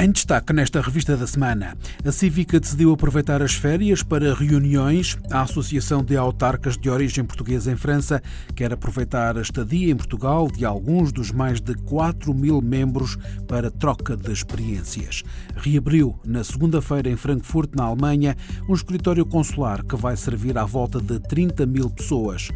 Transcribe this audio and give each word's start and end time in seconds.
Em 0.00 0.10
destaque 0.10 0.54
nesta 0.54 0.80
revista 0.80 1.14
da 1.14 1.26
semana, 1.26 1.76
a 2.02 2.10
Cívica 2.10 2.58
decidiu 2.58 2.90
aproveitar 2.90 3.42
as 3.42 3.52
férias 3.52 4.02
para 4.02 4.32
reuniões. 4.32 5.18
A 5.30 5.42
Associação 5.42 6.02
de 6.02 6.16
Autarcas 6.16 6.78
de 6.78 6.88
Origem 6.88 7.22
Portuguesa 7.22 7.70
em 7.70 7.76
França 7.76 8.22
quer 8.56 8.72
aproveitar 8.72 9.36
a 9.36 9.42
estadia 9.42 9.92
em 9.92 9.94
Portugal 9.94 10.48
de 10.50 10.64
alguns 10.64 11.12
dos 11.12 11.30
mais 11.30 11.60
de 11.60 11.74
4 11.74 12.32
mil 12.32 12.62
membros 12.62 13.18
para 13.46 13.70
troca 13.70 14.16
de 14.16 14.32
experiências. 14.32 15.22
Reabriu 15.54 16.18
na 16.24 16.42
segunda-feira 16.42 17.10
em 17.10 17.16
Frankfurt, 17.16 17.74
na 17.76 17.84
Alemanha, 17.84 18.34
um 18.66 18.72
escritório 18.72 19.26
consular 19.26 19.84
que 19.84 19.96
vai 19.96 20.16
servir 20.16 20.56
à 20.56 20.64
volta 20.64 20.98
de 20.98 21.20
30 21.20 21.66
mil 21.66 21.90
pessoas. 21.90 22.48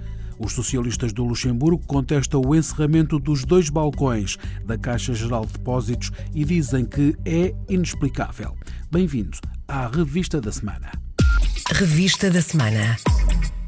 Os 0.44 0.52
socialistas 0.52 1.10
do 1.10 1.24
Luxemburgo 1.24 1.82
contestam 1.86 2.42
o 2.42 2.54
encerramento 2.54 3.18
dos 3.18 3.46
dois 3.46 3.70
balcões 3.70 4.36
da 4.62 4.76
Caixa 4.76 5.14
Geral 5.14 5.46
de 5.46 5.54
Depósitos 5.54 6.10
e 6.34 6.44
dizem 6.44 6.84
que 6.84 7.16
é 7.24 7.54
inexplicável. 7.66 8.54
Bem-vindo 8.92 9.38
à 9.66 9.88
Revista 9.88 10.42
da 10.42 10.52
Semana. 10.52 10.92
Revista 11.72 12.30
da 12.30 12.42
Semana. 12.42 12.94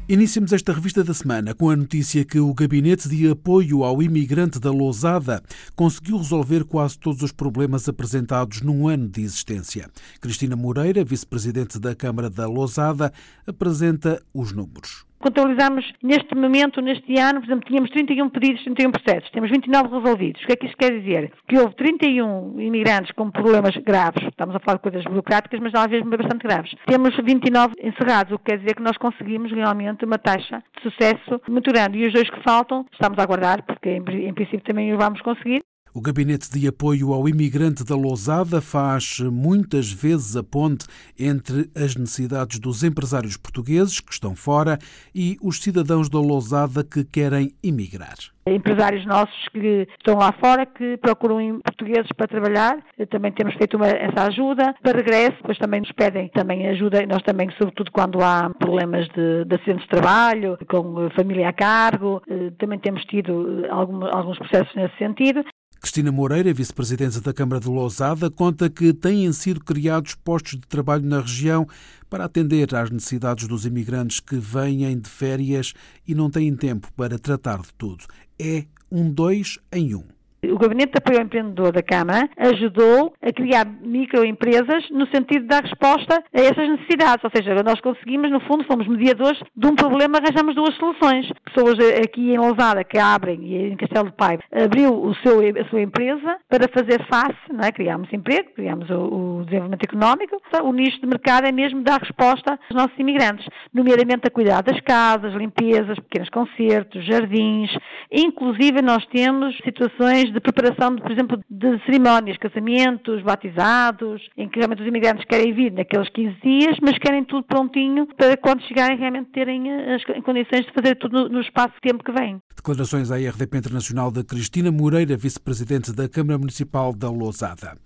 Iniciamos 0.07 0.53
esta 0.53 0.71
revista 0.71 1.03
da 1.03 1.13
semana 1.13 1.53
com 1.53 1.69
a 1.69 1.75
notícia 1.75 2.23
que 2.23 2.39
o 2.39 2.53
Gabinete 2.53 3.09
de 3.09 3.27
Apoio 3.27 3.83
ao 3.83 4.01
Imigrante 4.01 4.57
da 4.59 4.71
Lousada 4.71 5.43
conseguiu 5.75 6.17
resolver 6.17 6.63
quase 6.63 6.97
todos 6.97 7.23
os 7.23 7.31
problemas 7.31 7.89
apresentados 7.89 8.61
num 8.61 8.87
ano 8.87 9.09
de 9.09 9.21
existência. 9.21 9.89
Cristina 10.21 10.55
Moreira, 10.55 11.03
vice-presidente 11.03 11.77
da 11.79 11.93
Câmara 11.93 12.29
da 12.29 12.47
Lousada, 12.47 13.11
apresenta 13.45 14.23
os 14.33 14.53
números. 14.53 15.06
Contabilizamos 15.19 15.91
neste 16.03 16.35
momento, 16.35 16.81
neste 16.81 17.19
ano, 17.19 17.39
por 17.39 17.47
exemplo, 17.47 17.67
tínhamos 17.67 17.89
31 17.89 18.29
pedidos, 18.29 18.63
31 18.63 18.91
processos, 18.91 19.29
temos 19.31 19.49
29 19.49 19.89
resolvidos. 19.99 20.41
O 20.43 20.45
que 20.45 20.53
é 20.53 20.55
que 20.55 20.65
isto 20.67 20.77
quer 20.77 20.99
dizer? 20.99 21.31
Que 21.47 21.57
houve 21.57 21.75
31 21.75 22.59
imigrantes 22.61 23.11
com 23.13 23.31
problemas 23.31 23.75
graves, 23.77 24.23
estamos 24.27 24.55
a 24.55 24.59
falar 24.59 24.77
de 24.77 24.83
coisas 24.83 25.03
burocráticas, 25.03 25.59
mas 25.59 25.73
vezes 25.89 26.07
bastante 26.07 26.43
graves. 26.43 26.73
Temos 26.85 27.15
29 27.15 27.75
encerrados, 27.81 28.33
o 28.33 28.39
que 28.39 28.45
quer 28.51 28.59
dizer 28.59 28.75
que 28.75 28.81
nós 28.81 28.97
conseguimos 28.97 29.51
realmente 29.51 30.05
uma 30.05 30.17
taxa 30.17 30.63
de 30.75 30.83
sucesso 30.83 31.41
muito 31.47 31.71
grande. 31.71 31.97
E 31.97 32.07
os 32.07 32.13
dois 32.13 32.29
que 32.29 32.41
faltam, 32.43 32.85
estamos 32.91 33.17
a 33.19 33.23
aguardar, 33.23 33.63
porque 33.63 33.89
em, 33.89 34.27
em 34.27 34.33
princípio 34.33 34.61
também 34.61 34.91
os 34.91 34.97
vamos 34.97 35.21
conseguir. 35.21 35.63
O 35.97 36.01
Gabinete 36.01 36.51
de 36.51 36.67
Apoio 36.67 37.11
ao 37.11 37.27
Imigrante 37.27 37.83
da 37.83 37.95
Lousada 37.95 38.61
faz 38.61 39.19
muitas 39.19 39.91
vezes 39.91 40.35
a 40.35 40.43
ponte 40.43 40.85
entre 41.17 41.71
as 41.75 41.95
necessidades 41.95 42.59
dos 42.59 42.83
empresários 42.83 43.35
portugueses 43.35 43.99
que 43.99 44.13
estão 44.13 44.35
fora 44.35 44.77
e 45.15 45.37
os 45.41 45.59
cidadãos 45.59 46.07
da 46.07 46.19
Lousada 46.19 46.83
que 46.83 47.03
querem 47.03 47.51
imigrar 47.63 48.15
empresários 48.47 49.05
nossos 49.05 49.47
que 49.49 49.87
estão 49.97 50.17
lá 50.17 50.31
fora, 50.31 50.65
que 50.65 50.97
procuram 50.97 51.59
portugueses 51.59 52.09
para 52.15 52.27
trabalhar. 52.27 52.77
Também 53.09 53.31
temos 53.31 53.53
feito 53.55 53.75
uma, 53.75 53.87
essa 53.87 54.27
ajuda. 54.27 54.73
Para 54.81 54.97
regresso, 54.97 55.35
depois 55.37 55.57
também 55.57 55.81
nos 55.81 55.91
pedem 55.91 56.29
também 56.29 56.67
ajuda, 56.67 57.05
nós 57.05 57.21
também, 57.23 57.49
sobretudo 57.57 57.91
quando 57.91 58.21
há 58.21 58.49
problemas 58.57 59.07
de, 59.09 59.45
de 59.45 59.55
acidentes 59.55 59.83
de 59.83 59.89
trabalho, 59.89 60.57
com 60.69 61.09
família 61.15 61.49
a 61.49 61.53
cargo, 61.53 62.21
eh, 62.29 62.51
também 62.57 62.79
temos 62.79 63.03
tido 63.05 63.65
alguns 63.69 64.37
processos 64.37 64.73
nesse 64.75 64.97
sentido. 64.97 65.43
Cristina 65.87 66.11
Moreira, 66.11 66.53
vice-presidente 66.53 67.21
da 67.21 67.33
Câmara 67.33 67.61
de 67.61 67.69
Lousada, 67.69 68.29
conta 68.29 68.69
que 68.69 68.93
têm 68.93 69.31
sido 69.31 69.63
criados 69.63 70.15
postos 70.15 70.59
de 70.59 70.67
trabalho 70.67 71.05
na 71.05 71.21
região 71.21 71.65
para 72.09 72.25
atender 72.25 72.75
às 72.75 72.89
necessidades 72.89 73.47
dos 73.47 73.65
imigrantes 73.65 74.19
que 74.19 74.35
vêm 74.35 74.99
de 74.99 75.09
férias 75.09 75.73
e 76.05 76.13
não 76.13 76.29
têm 76.29 76.53
tempo 76.57 76.91
para 76.93 77.17
tratar 77.17 77.61
de 77.61 77.73
tudo. 77.77 78.03
É 78.37 78.65
um 78.91 79.09
dois 79.09 79.59
em 79.71 79.95
um. 79.95 80.16
O 80.43 80.57
Gabinete 80.57 80.91
de 80.91 80.97
Apoio 80.99 81.17
ao 81.17 81.25
Empreendedor 81.25 81.71
da 81.71 81.81
Câmara 81.81 82.29
ajudou 82.37 83.13
a 83.21 83.31
criar 83.33 83.65
microempresas 83.65 84.87
no 84.91 85.07
sentido 85.07 85.41
de 85.41 85.47
dar 85.47 85.63
resposta 85.63 86.23
a 86.33 86.39
essas 86.39 86.69
necessidades. 86.69 87.23
Ou 87.23 87.31
seja, 87.35 87.63
nós 87.63 87.81
conseguimos, 87.81 88.29
no 88.29 88.39
fundo, 88.41 88.63
fomos 88.65 88.87
mediadores 88.87 89.39
de 89.55 89.67
um 89.67 89.75
problema, 89.75 90.19
arranjamos 90.19 90.53
duas 90.53 90.75
soluções. 90.75 91.27
Pessoas 91.45 91.75
aqui 92.03 92.31
em 92.31 92.37
Lousada 92.37 92.83
que 92.83 92.99
abrem, 92.99 93.43
e 93.43 93.71
em 93.71 93.77
Castelo 93.77 94.09
de 94.09 94.15
Paiva, 94.15 94.43
abriu 94.51 94.93
o 94.93 95.15
seu, 95.15 95.39
a 95.39 95.69
sua 95.69 95.81
empresa 95.81 96.37
para 96.47 96.67
fazer 96.69 97.03
face, 97.07 97.37
não 97.51 97.63
é? 97.63 97.71
criámos 97.71 98.11
emprego, 98.13 98.49
criámos 98.55 98.89
o, 98.89 99.39
o 99.39 99.43
desenvolvimento 99.45 99.83
económico. 99.83 100.41
O 100.63 100.71
nicho 100.71 100.99
de 101.01 101.07
mercado 101.07 101.47
é 101.47 101.51
mesmo 101.51 101.81
dar 101.81 101.99
resposta 101.99 102.59
aos 102.69 102.75
nossos 102.75 102.97
imigrantes, 102.99 103.47
nomeadamente 103.73 104.27
a 104.27 104.31
cuidar 104.31 104.61
das 104.61 104.79
casas, 104.81 105.33
limpezas, 105.33 105.99
pequenos 105.99 106.29
concertos, 106.29 107.05
jardins. 107.05 107.71
Inclusive, 108.11 108.81
nós 108.81 109.05
temos 109.07 109.55
situações 109.57 110.26
de 110.31 110.39
preparação, 110.39 110.95
por 110.95 111.11
exemplo, 111.11 111.39
de 111.49 111.79
cerimónias, 111.85 112.37
casamentos, 112.37 113.21
batizados, 113.23 114.21
em 114.37 114.47
que 114.47 114.59
realmente 114.59 114.81
os 114.81 114.87
imigrantes 114.87 115.25
querem 115.25 115.53
vir 115.53 115.71
naqueles 115.71 116.09
15 116.09 116.35
dias, 116.41 116.77
mas 116.81 116.97
querem 116.97 117.23
tudo 117.23 117.43
prontinho 117.43 118.07
para 118.15 118.37
quando 118.37 118.61
chegarem 118.63 118.97
realmente 118.97 119.31
terem 119.31 119.71
as 119.93 120.03
condições 120.23 120.65
de 120.65 120.73
fazer 120.73 120.95
tudo 120.95 121.29
no 121.29 121.41
espaço 121.41 121.73
de 121.75 121.81
tempo 121.81 122.03
que 122.03 122.11
vem. 122.11 122.41
Declarações 122.55 123.11
à 123.11 123.15
RDP 123.15 123.57
Internacional 123.57 124.11
de 124.11 124.23
Cristina 124.23 124.71
Moreira, 124.71 125.15
vice-presidente 125.15 125.93
da 125.93 126.09
Câmara 126.09 126.37
Municipal 126.37 126.93
da 126.93 127.09
Lousada. 127.09 127.77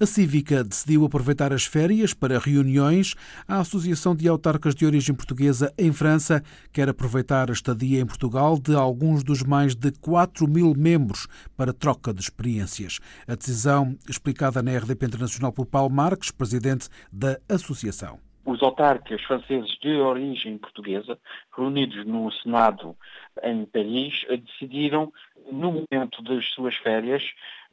A 0.00 0.04
Cívica 0.04 0.64
decidiu 0.64 1.04
aproveitar 1.04 1.52
as 1.52 1.64
férias 1.64 2.12
para 2.12 2.38
reuniões. 2.38 3.14
A 3.46 3.60
Associação 3.60 4.14
de 4.14 4.28
Autarcas 4.28 4.74
de 4.74 4.84
Origem 4.84 5.14
Portuguesa 5.14 5.72
em 5.78 5.92
França 5.92 6.42
quer 6.72 6.88
aproveitar 6.88 7.50
a 7.50 7.52
estadia 7.52 8.00
em 8.00 8.06
Portugal 8.06 8.58
de 8.58 8.74
alguns 8.74 9.22
dos 9.22 9.42
mais 9.42 9.74
de 9.74 9.92
4 9.92 10.46
mil 10.48 10.74
membros 10.76 11.26
para 11.56 11.72
troca 11.86 12.12
de 12.12 12.20
experiências. 12.20 12.98
A 13.28 13.36
decisão 13.36 13.96
explicada 14.08 14.60
na 14.60 14.76
RDP 14.76 15.06
Internacional 15.06 15.52
por 15.52 15.66
Paulo 15.66 15.88
Marques, 15.88 16.32
presidente 16.32 16.88
da 17.12 17.38
Associação 17.48 18.18
os 18.44 18.62
autarcas 18.62 19.20
franceses 19.22 19.76
de 19.82 19.96
origem 19.96 20.56
portuguesa, 20.56 21.18
reunidos 21.56 22.06
no 22.06 22.30
Senado 22.30 22.96
em 23.42 23.64
Paris, 23.66 24.24
decidiram, 24.28 25.12
no 25.50 25.72
momento 25.72 26.22
das 26.22 26.46
suas 26.50 26.76
férias, 26.76 27.24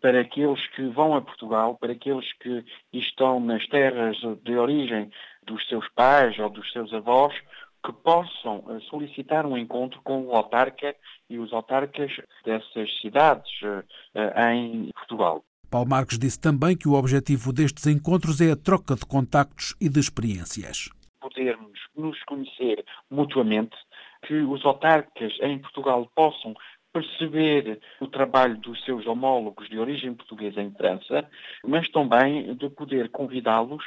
para 0.04 0.20
aqueles 0.20 0.60
que 0.76 0.86
vão 0.90 1.16
a 1.16 1.22
Portugal, 1.22 1.78
para 1.80 1.94
aqueles 1.94 2.30
que 2.34 2.66
estão 2.92 3.40
nas 3.40 3.66
terras 3.68 4.18
de 4.44 4.58
origem 4.58 5.10
dos 5.48 5.66
seus 5.70 5.88
pais 5.96 6.38
ou 6.38 6.50
dos 6.50 6.70
seus 6.74 6.94
avós, 6.94 7.34
que 7.86 7.94
possam 7.94 8.66
eh, 8.68 8.80
solicitar 8.90 9.46
um 9.46 9.58
encontro 9.58 10.02
com 10.04 10.26
o 10.26 10.36
autarca 10.36 10.94
e 11.30 11.40
os 11.40 11.54
autarcas 11.54 12.12
dessas 12.44 13.00
cidades 13.00 13.50
eh, 14.14 14.52
em 14.52 14.90
Portugal. 14.94 15.42
Paulo 15.72 15.90
Marques 15.90 16.20
disse 16.20 16.40
também 16.40 16.76
que 16.76 16.90
o 16.90 16.96
objetivo 16.96 17.54
destes 17.54 17.88
encontros 17.88 18.42
é 18.42 18.52
a 18.52 18.58
troca 18.58 18.96
de 18.96 19.06
contactos 19.06 19.74
e 19.80 19.88
de 19.88 20.02
experiências. 20.02 20.90
Podermos 21.22 21.80
nos 21.96 22.22
conhecer 22.24 22.84
mutuamente, 23.10 23.78
que 24.28 24.36
os 24.36 24.66
autarcas 24.66 25.34
em 25.42 25.60
Portugal 25.60 26.10
possam 26.14 26.54
perceber 26.94 27.82
o 28.00 28.08
trabalho 28.08 28.56
dos 28.58 28.82
seus 28.86 29.08
homólogos 29.08 29.68
de 29.68 29.80
origem 29.80 30.14
portuguesa 30.14 30.62
em 30.62 30.72
França, 30.72 31.28
mas 31.66 31.90
também 31.90 32.54
de 32.56 32.70
poder 32.70 33.10
convidá-los 33.10 33.84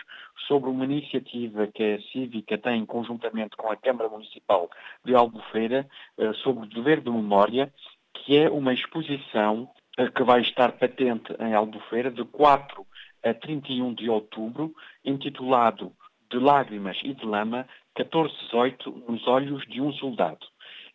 sobre 0.48 0.68
uma 0.68 0.84
iniciativa 0.84 1.68
que 1.68 1.82
a 1.82 2.02
Cívica 2.10 2.58
tem 2.58 2.84
conjuntamente 2.84 3.56
com 3.56 3.70
a 3.70 3.76
Câmara 3.76 4.08
Municipal 4.08 4.68
de 5.04 5.14
Albufeira 5.14 5.88
eh, 6.18 6.32
sobre 6.42 6.64
o 6.64 6.68
dever 6.68 7.00
de 7.00 7.10
memória, 7.10 7.72
que 8.12 8.36
é 8.36 8.50
uma 8.50 8.74
exposição 8.74 9.70
que 10.14 10.22
vai 10.22 10.42
estar 10.42 10.72
patente 10.72 11.32
em 11.40 11.54
Albufeira 11.54 12.10
de 12.10 12.24
4 12.24 12.86
a 13.24 13.32
31 13.32 13.94
de 13.94 14.10
outubro, 14.10 14.74
intitulado 15.04 15.92
De 16.30 16.38
Lágrimas 16.38 16.98
e 17.02 17.14
de 17.14 17.24
Lama, 17.24 17.66
1418 17.97 18.91
nos 19.09 19.26
Olhos 19.26 19.64
de 19.66 19.80
um 19.80 19.92
Soldado. 19.92 20.47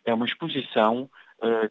É 0.04 0.14
uma 0.14 0.26
exposição 0.26 1.10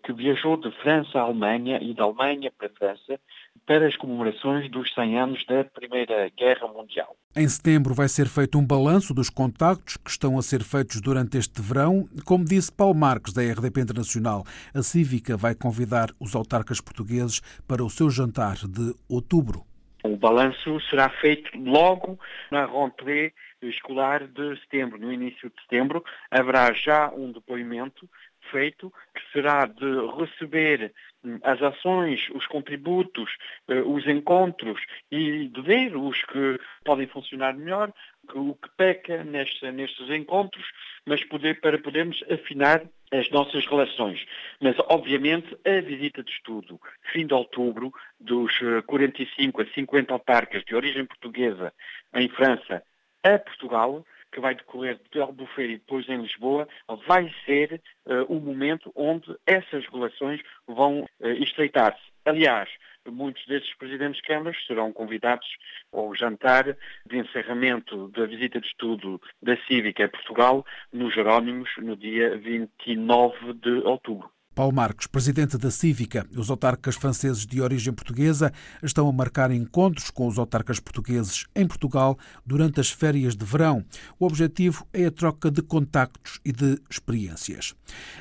que 0.04 0.14
viajou 0.14 0.58
de 0.58 0.72
França 0.82 1.20
à 1.20 1.22
Alemanha 1.22 1.80
e 1.82 1.94
da 1.94 2.04
Alemanha 2.04 2.52
para 2.58 2.68
a 2.68 2.72
França 2.72 3.20
para 3.66 3.88
as 3.88 3.96
comemorações 3.96 4.70
dos 4.70 4.94
100 4.94 5.20
anos 5.20 5.46
da 5.46 5.64
Primeira 5.64 6.30
Guerra 6.38 6.68
Mundial. 6.68 7.16
Em 7.36 7.48
setembro 7.48 7.94
vai 7.94 8.10
ser 8.10 8.28
feito 8.28 8.58
um 8.58 8.66
balanço 8.66 9.14
dos 9.14 9.30
contactos 9.30 9.96
que 9.96 10.10
estão 10.10 10.38
a 10.38 10.42
ser 10.42 10.64
feitos 10.64 11.00
durante 11.00 11.38
este 11.38 11.62
verão. 11.62 12.06
Como 12.26 12.44
disse 12.44 12.72
Paulo 12.72 12.96
Marques, 12.96 13.34
da 13.34 13.42
RDP 13.42 13.82
Internacional, 13.82 14.44
a 14.76 14.82
Cívica 14.82 15.38
vai 15.38 15.56
convidar 15.56 16.10
os 16.20 16.36
autarcas 16.36 16.82
portugueses 16.82 17.40
para 17.68 17.84
o 17.84 17.90
seu 17.90 18.10
jantar 18.10 18.56
de 18.56 18.94
outubro. 19.08 19.64
O 20.04 20.18
balanço 20.18 20.80
será 20.90 21.10
feito 21.10 21.52
logo 21.58 22.20
na 22.52 22.66
rentrée 22.66 23.32
escolar 23.62 24.28
de 24.28 24.60
setembro. 24.62 25.00
No 25.00 25.14
início 25.14 25.50
de 25.50 25.62
setembro 25.62 26.04
haverá 26.32 26.74
já 26.74 27.10
um 27.12 27.32
depoimento 27.32 28.10
feito, 28.52 28.94
que 29.16 29.22
será 29.32 29.66
de 29.66 29.86
receber 30.18 30.94
hum, 31.24 31.40
as 31.44 31.62
ações, 31.62 32.30
os 32.36 32.46
contributos, 32.48 33.30
eh, 33.68 33.82
os 33.82 34.06
encontros 34.08 34.80
e 35.12 35.48
de 35.48 35.62
ver 35.62 35.96
os 35.96 36.22
que 36.24 36.60
podem 36.84 37.08
funcionar 37.08 37.56
melhor, 37.56 37.92
o 38.36 38.54
que 38.56 38.70
peca 38.78 39.24
nestes, 39.24 39.62
nestes 39.74 40.10
encontros, 40.10 40.66
mas 41.06 41.24
poder, 41.24 41.60
para 41.62 41.80
podermos 41.80 42.24
afinar 42.30 42.84
as 43.12 43.30
nossas 43.30 43.66
relações. 43.66 44.26
Mas, 44.60 44.76
obviamente, 44.88 45.58
a 45.66 45.82
visita 45.82 46.24
de 46.24 46.32
estudo, 46.32 46.80
fim 47.12 47.26
de 47.26 47.34
outubro, 47.34 47.92
dos 48.20 48.52
45 48.86 49.62
a 49.62 49.66
50 49.66 50.14
autarcas 50.14 50.64
de 50.64 50.76
origem 50.76 51.06
portuguesa 51.06 51.74
em 52.14 52.30
França 52.30 52.84
a 53.24 53.38
Portugal, 53.38 54.06
que 54.32 54.40
vai 54.40 54.56
decorrer 54.56 55.00
de 55.12 55.20
Albufeira 55.20 55.74
e 55.74 55.78
depois 55.78 56.08
em 56.08 56.22
Lisboa, 56.22 56.68
vai 57.08 57.34
ser 57.46 57.82
uh, 58.06 58.24
o 58.34 58.40
momento 58.40 58.92
onde 58.96 59.36
essas 59.46 59.86
relações 59.88 60.42
vão 60.68 61.02
uh, 61.02 61.28
estreitar-se. 61.28 62.02
Aliás, 62.26 62.70
muitos 63.10 63.46
desses 63.48 63.74
presidentes 63.76 64.22
de 64.22 64.28
câmaras 64.28 64.58
serão 64.66 64.94
convidados 64.94 65.48
ao 65.92 66.14
jantar 66.16 66.78
de 67.06 67.18
encerramento 67.18 68.10
da 68.10 68.26
visita 68.26 68.60
de 68.60 68.68
estudo 68.68 69.20
da 69.42 69.58
Cívica 69.66 70.06
a 70.06 70.10
Portugal, 70.10 70.66
nos 70.94 71.14
Jerónimos, 71.14 71.70
no 71.78 71.96
dia 71.96 72.38
29 72.38 73.54
de 73.54 73.72
outubro. 73.86 74.32
Paulo 74.54 74.74
Marcos, 74.76 75.08
presidente 75.08 75.58
da 75.58 75.72
Cívica, 75.72 76.28
os 76.36 76.50
autarcas 76.50 76.96
franceses 76.96 77.46
de 77.46 77.62
origem 77.62 77.94
portuguesa 77.94 78.52
estão 78.84 79.08
a 79.08 79.12
marcar 79.12 79.50
encontros 79.50 80.10
com 80.10 80.28
os 80.28 80.38
autarcas 80.38 80.78
portugueses 80.78 81.46
em 81.56 81.66
Portugal 81.66 82.20
durante 82.46 82.82
as 82.82 82.90
férias 82.90 83.34
de 83.34 83.46
verão. 83.46 83.82
O 84.20 84.26
objetivo 84.26 84.86
é 84.92 85.06
a 85.06 85.12
troca 85.12 85.50
de 85.50 85.62
contactos 85.62 86.42
e 86.44 86.52
de 86.52 86.78
experiências. 86.90 87.74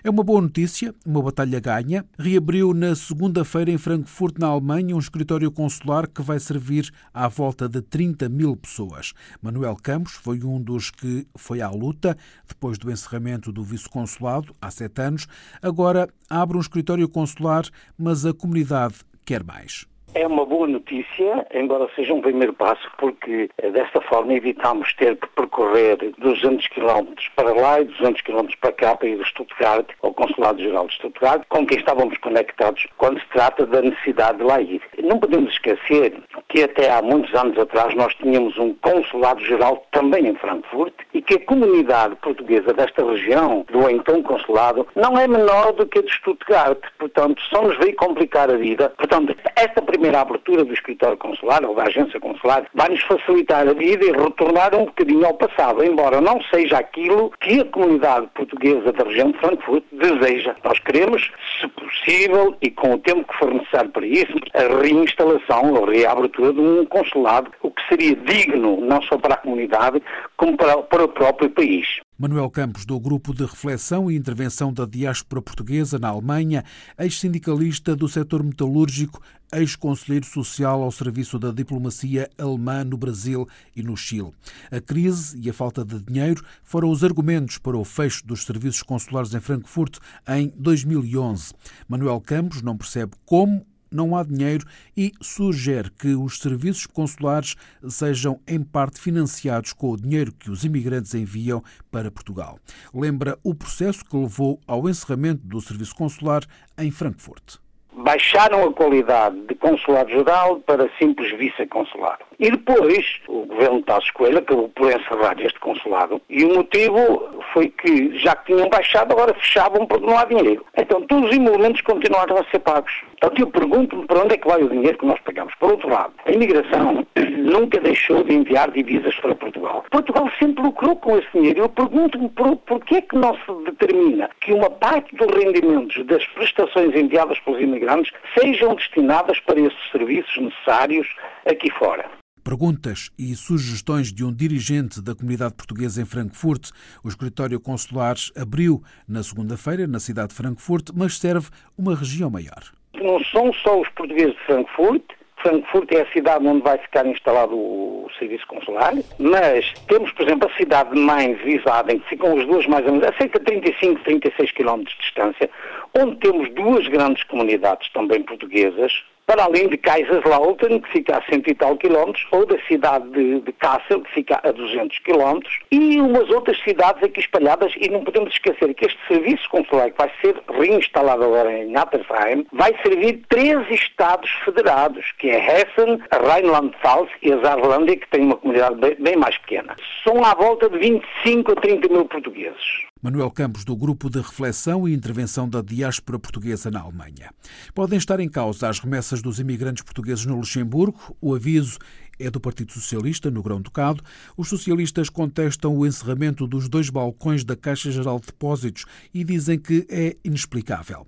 É 0.05 0.11
uma 0.11 0.23
boa 0.23 0.41
notícia, 0.41 0.95
uma 1.05 1.21
batalha 1.21 1.59
ganha. 1.59 2.07
Reabriu 2.17 2.73
na 2.73 2.95
segunda-feira 2.95 3.73
em 3.73 3.79
Frankfurt, 3.79 4.39
na 4.39 4.47
Alemanha, 4.47 4.95
um 4.95 5.01
escritório 5.01 5.51
consular 5.51 6.07
que 6.07 6.23
vai 6.23 6.39
servir 6.39 6.93
à 7.13 7.27
volta 7.27 7.69
de 7.69 7.83
30 7.83 8.29
mil 8.29 8.57
pessoas. 8.57 9.13
Manuel 9.43 9.75
Campos 9.75 10.13
foi 10.13 10.45
um 10.45 10.63
dos 10.63 10.93
que 10.93 11.27
foi 11.35 11.61
à 11.61 11.71
luta 11.71 12.17
depois 12.47 12.79
do 12.79 12.89
encerramento 12.89 13.51
do 13.51 13.65
vice-consulado 13.65 14.55
há 14.63 14.71
sete 14.71 15.03
anos. 15.03 15.27
Agora 15.61 16.09
abre 16.31 16.57
um 16.57 16.61
escritório 16.61 17.09
consular, 17.09 17.65
mas 17.99 18.25
a 18.25 18.33
comunidade 18.33 18.95
quer 19.25 19.43
mais. 19.43 19.90
É 20.13 20.27
uma 20.27 20.45
boa 20.45 20.67
notícia, 20.67 21.47
embora 21.55 21.89
seja 21.95 22.13
um 22.13 22.21
primeiro 22.21 22.53
passo, 22.53 22.91
porque 22.99 23.49
eh, 23.59 23.71
desta 23.71 24.01
forma 24.01 24.35
evitamos 24.35 24.93
ter 24.95 25.17
que 25.17 25.29
percorrer 25.29 25.99
200 26.19 26.67
km 26.67 27.15
para 27.37 27.55
lá 27.55 27.81
e 27.81 27.85
200 27.85 28.21
km 28.23 28.49
para 28.61 28.73
cá 28.73 28.97
para 28.97 29.09
ir 29.09 29.19
de 29.19 29.29
Stuttgart 29.29 29.87
ao 30.03 30.13
Consulado-Geral 30.13 30.89
de 30.89 30.95
Stuttgart, 30.95 31.45
com 31.49 31.65
quem 31.65 31.79
estávamos 31.79 32.19
conectados 32.19 32.89
quando 32.99 33.21
se 33.21 33.29
trata 33.29 33.65
da 33.65 33.83
necessidade 33.83 34.39
de 34.39 34.45
lá 34.45 34.61
ir. 34.61 34.83
Não 35.01 35.21
podemos 35.21 35.53
esquecer 35.53 36.21
que 36.49 36.65
até 36.65 36.91
há 36.91 37.01
muitos 37.01 37.33
anos 37.33 37.57
atrás 37.57 37.95
nós 37.95 38.13
tínhamos 38.17 38.59
um 38.59 38.75
Consulado-Geral 38.83 39.87
também 39.93 40.27
em 40.27 40.35
Frankfurt 40.35 40.95
e 41.15 41.23
que 41.23 41.35
a 41.35 41.45
comunidade 41.47 42.17
portuguesa 42.17 42.75
desta 42.75 43.05
região, 43.09 43.65
do 43.71 43.89
então 43.89 44.21
Consulado, 44.25 44.89
não 44.97 45.17
é 45.17 45.29
menor 45.29 45.73
do 45.73 45.87
que 45.87 46.01
a 46.01 46.03
de 46.03 46.13
Stuttgart. 46.13 46.81
Portanto, 46.99 47.41
só 47.49 47.63
nos 47.63 47.79
veio 47.79 47.95
complicar 47.95 48.51
a 48.51 48.57
vida. 48.57 48.93
Portanto, 48.97 49.37
esta 49.55 49.81
primeira 49.81 50.00
primeira 50.01 50.23
abertura 50.23 50.65
do 50.65 50.73
escritório 50.73 51.19
consular 51.19 51.63
ou 51.63 51.75
da 51.75 51.83
agência 51.83 52.19
consular 52.19 52.65
vai-nos 52.75 53.03
facilitar 53.03 53.69
a 53.69 53.75
vida 53.75 54.03
e 54.03 54.13
retornar 54.13 54.75
um 54.75 54.87
bocadinho 54.87 55.27
ao 55.27 55.35
passado, 55.35 55.85
embora 55.85 56.23
não 56.23 56.41
seja 56.45 56.79
aquilo 56.79 57.31
que 57.39 57.61
a 57.61 57.65
comunidade 57.67 58.27
portuguesa 58.35 58.93
da 58.93 59.05
região 59.05 59.31
de 59.31 59.39
Frankfurt 59.39 59.85
deseja. 59.93 60.57
Nós 60.65 60.79
queremos, 60.79 61.31
se 61.61 61.69
possível, 61.69 62.57
e 62.63 62.71
com 62.71 62.95
o 62.95 62.99
tempo 62.99 63.31
que 63.31 63.39
for 63.39 63.53
necessário 63.53 63.91
para 63.91 64.07
isso, 64.07 64.33
a 64.55 64.81
reinstalação 64.81 65.75
ou 65.75 65.85
reabertura 65.85 66.55
de 66.55 66.61
um 66.61 66.87
consulado, 66.87 67.51
o 67.63 67.71
que 67.71 67.87
seria 67.87 68.17
digno 68.17 68.81
não 68.81 69.03
só 69.03 69.19
para 69.19 69.35
a 69.35 69.39
comunidade, 69.39 70.03
como 70.39 70.57
para, 70.57 70.79
para 70.79 71.05
o 71.05 71.09
próprio 71.09 71.51
país. 71.51 72.01
Manuel 72.21 72.51
Campos, 72.51 72.85
do 72.85 73.01
Grupo 73.01 73.33
de 73.33 73.47
Reflexão 73.47 74.11
e 74.11 74.15
Intervenção 74.15 74.71
da 74.71 74.85
Diáspora 74.85 75.41
Portuguesa 75.41 75.99
na 75.99 76.09
Alemanha, 76.09 76.63
ex-sindicalista 76.99 77.97
do 77.97 78.07
setor 78.11 78.43
metalúrgico, 78.43 79.23
ex-conselheiro 79.51 80.27
social 80.27 80.83
ao 80.83 80.93
serviço 80.93 81.39
da 81.39 81.51
diplomacia 81.51 82.29
alemã 82.37 82.85
no 82.85 82.99
Brasil 82.99 83.49
e 83.75 83.83
no 83.83 83.97
Chile. 83.97 84.33
A 84.71 84.83
crise 84.83 85.41
e 85.41 85.49
a 85.49 85.55
falta 85.55 85.83
de 85.83 85.99
dinheiro 85.99 86.45
foram 86.63 86.91
os 86.91 87.03
argumentos 87.03 87.57
para 87.57 87.79
o 87.79 87.87
fecho 87.87 88.27
dos 88.27 88.45
serviços 88.45 88.83
consulares 88.83 89.33
em 89.33 89.41
Frankfurt 89.41 89.97
em 90.29 90.53
2011. 90.59 91.55
Manuel 91.89 92.21
Campos 92.21 92.61
não 92.61 92.77
percebe 92.77 93.13
como 93.25 93.65
não 93.91 94.17
há 94.17 94.23
dinheiro 94.23 94.65
e 94.97 95.13
sugere 95.21 95.91
que 95.91 96.15
os 96.15 96.39
serviços 96.39 96.87
consulares 96.87 97.57
sejam 97.89 98.41
em 98.47 98.63
parte 98.63 99.01
financiados 99.01 99.73
com 99.73 99.91
o 99.91 99.97
dinheiro 99.97 100.33
que 100.33 100.51
os 100.51 100.65
imigrantes 100.65 101.15
enviam 101.15 101.63
para 101.91 102.11
Portugal. 102.11 102.59
Lembra 102.95 103.39
o 103.43 103.55
processo 103.55 104.05
que 104.05 104.17
levou 104.17 104.61
ao 104.67 104.89
encerramento 104.89 105.47
do 105.47 105.61
serviço 105.61 105.95
consular 105.95 106.43
em 106.79 106.91
Frankfurt 106.91 107.59
baixaram 107.93 108.65
a 108.65 108.73
qualidade 108.73 109.41
de 109.47 109.55
consulado-geral 109.55 110.61
para 110.61 110.91
simples 110.99 111.31
vice-consulado. 111.37 112.30
E 112.41 112.51
depois, 112.51 113.21
o 113.29 113.45
governo 113.45 113.81
de 113.81 113.85
Passos 113.85 114.11
Coelho 114.13 114.39
acabou 114.39 114.71
por 114.71 114.91
encerrar 114.91 115.39
este 115.39 115.61
consulado 115.61 116.23
e 116.27 116.43
o 116.43 116.55
motivo 116.55 117.29
foi 117.53 117.69
que, 117.69 118.19
já 118.19 118.35
que 118.35 118.55
tinham 118.55 118.67
baixado, 118.71 119.13
agora 119.13 119.35
fechavam 119.35 119.85
porque 119.85 120.07
não 120.07 120.19
há 120.19 120.25
dinheiro. 120.25 120.65
Então, 120.75 121.03
todos 121.03 121.29
os 121.29 121.37
emolumentos 121.37 121.83
continuaram 121.83 122.39
a 122.39 122.45
ser 122.45 122.61
pagos. 122.61 122.93
Então, 123.19 123.31
eu 123.37 123.47
pergunto-me 123.47 124.07
para 124.07 124.21
onde 124.21 124.35
é 124.35 124.39
que 124.39 124.49
vai 124.49 124.63
o 124.63 124.71
dinheiro 124.71 124.97
que 124.97 125.05
nós 125.05 125.21
pagamos. 125.21 125.55
Por 125.57 125.73
outro 125.73 125.91
lado, 125.91 126.15
a 126.25 126.33
imigração 126.33 127.07
nunca 127.37 127.79
deixou 127.79 128.25
de 128.25 128.33
enviar 128.33 128.71
divisas 128.71 129.15
para 129.17 129.35
Portugal. 129.35 129.85
Portugal 129.91 130.31
sempre 130.39 130.63
lucrou 130.63 130.97
com 130.97 131.19
esse 131.19 131.29
dinheiro. 131.35 131.61
Eu 131.61 131.69
pergunto-me 131.69 132.31
por, 132.31 132.57
por 132.57 132.83
que 132.87 132.97
é 132.97 133.01
que 133.03 133.17
não 133.17 133.35
se 133.35 133.65
determina 133.67 134.31
que 134.41 134.55
uma 134.55 134.71
parte 134.71 135.15
dos 135.15 135.27
rendimentos 135.27 136.07
das 136.07 136.25
prestações 136.29 136.97
enviadas 136.97 137.39
pelos 137.41 137.61
imigrantes 137.61 138.15
sejam 138.39 138.75
destinadas 138.75 139.39
para 139.41 139.61
esses 139.61 139.91
serviços 139.93 140.35
necessários 140.39 141.07
aqui 141.45 141.71
fora. 141.73 142.07
Perguntas 142.43 143.11
e 143.19 143.35
sugestões 143.35 144.13
de 144.13 144.25
um 144.25 144.33
dirigente 144.33 145.01
da 145.03 145.15
comunidade 145.15 145.55
portuguesa 145.55 146.03
em 146.03 146.05
Frankfurt. 146.05 146.71
O 147.05 147.09
escritório 147.09 147.61
consular 147.61 148.17
abriu 148.37 148.83
na 149.09 149.23
segunda-feira 149.23 149.87
na 149.87 150.01
cidade 150.01 150.29
de 150.29 150.35
Frankfurt, 150.35 150.91
mas 150.95 151.19
serve 151.19 151.49
uma 151.77 151.95
região 151.95 152.31
maior. 152.31 152.63
Não 152.95 153.23
são 153.25 153.53
só 153.53 153.81
os 153.81 153.89
portugueses 153.91 154.35
de 154.35 154.45
Frankfurt, 154.47 155.03
Frankfurt 155.43 155.91
é 155.93 156.03
a 156.03 156.13
cidade 156.13 156.47
onde 156.47 156.63
vai 156.63 156.77
ficar 156.79 157.07
instalado 157.07 157.57
o 157.57 158.09
serviço 158.19 158.47
consular, 158.47 158.93
mas 159.19 159.73
temos, 159.89 160.13
por 160.13 160.27
exemplo, 160.27 160.51
a 160.51 160.57
cidade 160.57 160.95
de 160.95 161.01
Mainz 161.01 161.39
e 161.41 161.45
Wiesbaden, 161.45 161.99
que 162.01 162.09
ficam 162.11 162.39
as 162.39 162.47
duas 162.47 162.67
mais 162.67 162.85
ou 162.85 162.93
menos 162.93 163.09
a 163.09 163.17
cerca 163.17 163.39
de 163.39 163.47
35, 163.47 164.03
36 164.05 164.53
km 164.53 164.79
de 164.81 164.97
distância, 164.99 165.51
onde 165.99 166.17
temos 166.17 166.51
duas 166.55 166.87
grandes 166.89 167.25
comunidades 167.25 167.91
também 167.93 168.23
portuguesas, 168.23 168.93
para 169.27 169.45
além 169.45 169.69
de 169.69 169.77
Kaiserslautern, 169.77 170.81
que 170.81 170.91
fica 170.91 171.19
a 171.19 171.23
cento 171.23 171.49
e 171.49 171.55
tal 171.55 171.77
quilómetros, 171.77 172.27
ou 172.31 172.45
da 172.47 172.59
cidade 172.67 173.09
de, 173.11 173.41
de 173.41 173.53
Kassel, 173.53 174.01
que 174.03 174.13
fica 174.13 174.41
a 174.43 174.51
200 174.51 174.99
quilómetros, 174.99 175.59
e 175.71 176.01
umas 176.01 176.29
outras 176.31 176.59
cidades 176.63 177.03
aqui 177.03 177.21
espalhadas, 177.21 177.73
e 177.77 177.89
não 177.89 178.05
podemos 178.05 178.33
esquecer 178.33 178.75
que 178.75 178.87
este 178.87 178.99
serviço 179.07 179.49
consular 179.49 179.91
que 179.91 179.99
vai 179.99 180.11
ser 180.21 180.37
reinstalado 180.49 181.25
agora 181.25 181.53
em 181.53 181.71
Nattersheim, 181.71 182.47
vai 182.53 182.75
servir 182.83 183.23
três 183.29 183.69
estados 183.71 184.31
federados, 184.45 185.13
que 185.19 185.29
é 185.29 185.39
Hessen, 185.39 186.01
Rheinland-Pfalz 186.13 187.11
e 187.23 187.33
a 187.33 187.41
Saarlândia, 187.41 187.97
que 187.97 188.09
tem 188.09 188.23
uma 188.23 188.37
comunidade 188.37 188.77
bem, 188.77 188.97
bem 188.99 189.17
mais 189.17 189.37
pequena. 189.39 189.77
São 190.05 190.25
à 190.25 190.35
volta 190.35 190.69
de 190.69 190.79
25 190.79 191.53
a 191.53 191.55
30 191.57 191.89
mil 191.89 192.05
portugueses. 192.07 192.90
Manuel 193.03 193.31
Campos, 193.31 193.65
do 193.65 193.75
Grupo 193.75 194.11
de 194.11 194.19
Reflexão 194.19 194.87
e 194.87 194.93
Intervenção 194.93 195.49
da 195.49 195.63
Diáspora 195.63 196.19
Portuguesa 196.19 196.71
na 196.71 196.81
Alemanha. 196.81 197.33
Podem 197.75 197.97
estar 197.97 198.21
em 198.21 198.29
causa 198.29 198.69
as 198.69 198.79
remessas 198.79 199.23
dos 199.23 199.41
imigrantes 199.41 199.83
portugueses 199.83 200.27
no 200.27 200.37
Luxemburgo. 200.37 201.17
O 201.19 201.35
aviso 201.35 201.79
é 202.19 202.31
do 202.31 202.39
Partido 202.39 202.73
Socialista, 202.73 203.31
no 203.31 203.43
Grão-Ducado. 203.43 204.05
Os 204.37 204.49
socialistas 204.49 205.09
contestam 205.09 205.75
o 205.75 205.87
encerramento 205.87 206.47
dos 206.47 206.69
dois 206.69 206.91
balcões 206.91 207.43
da 207.43 207.57
Caixa 207.57 207.91
Geral 207.91 208.21
de 208.21 208.27
Depósitos 208.27 208.85
e 209.15 209.25
dizem 209.25 209.59
que 209.59 209.87
é 209.89 210.19
inexplicável. 210.23 211.07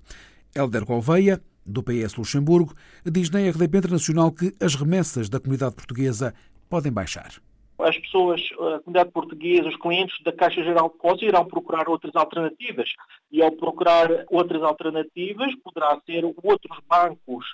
Helder 0.55 0.85
Gouveia, 0.85 1.39
do 1.63 1.83
PS 1.83 2.15
Luxemburgo, 2.17 2.73
diz 3.05 3.29
na 3.29 3.39
RDP 3.39 3.77
Internacional 3.77 4.31
que 4.31 4.51
as 4.59 4.73
remessas 4.73 5.29
da 5.29 5.39
comunidade 5.39 5.75
portuguesa 5.75 6.33
podem 6.67 6.91
baixar 6.91 7.33
as 7.79 7.97
pessoas, 7.97 8.41
a 8.53 8.79
comunidade 8.79 9.11
portuguesa, 9.11 9.67
os 9.67 9.77
clientes 9.77 10.21
da 10.23 10.31
Caixa 10.31 10.63
Geral 10.63 10.87
de 10.87 10.93
Depósitos 10.95 11.27
irão 11.27 11.45
procurar 11.45 11.89
outras 11.89 12.15
alternativas. 12.15 12.93
E 13.31 13.41
ao 13.41 13.51
procurar 13.51 14.09
outras 14.29 14.61
alternativas, 14.61 15.53
poderá 15.63 15.99
ser 16.05 16.23
outros 16.25 16.77
bancos 16.87 17.45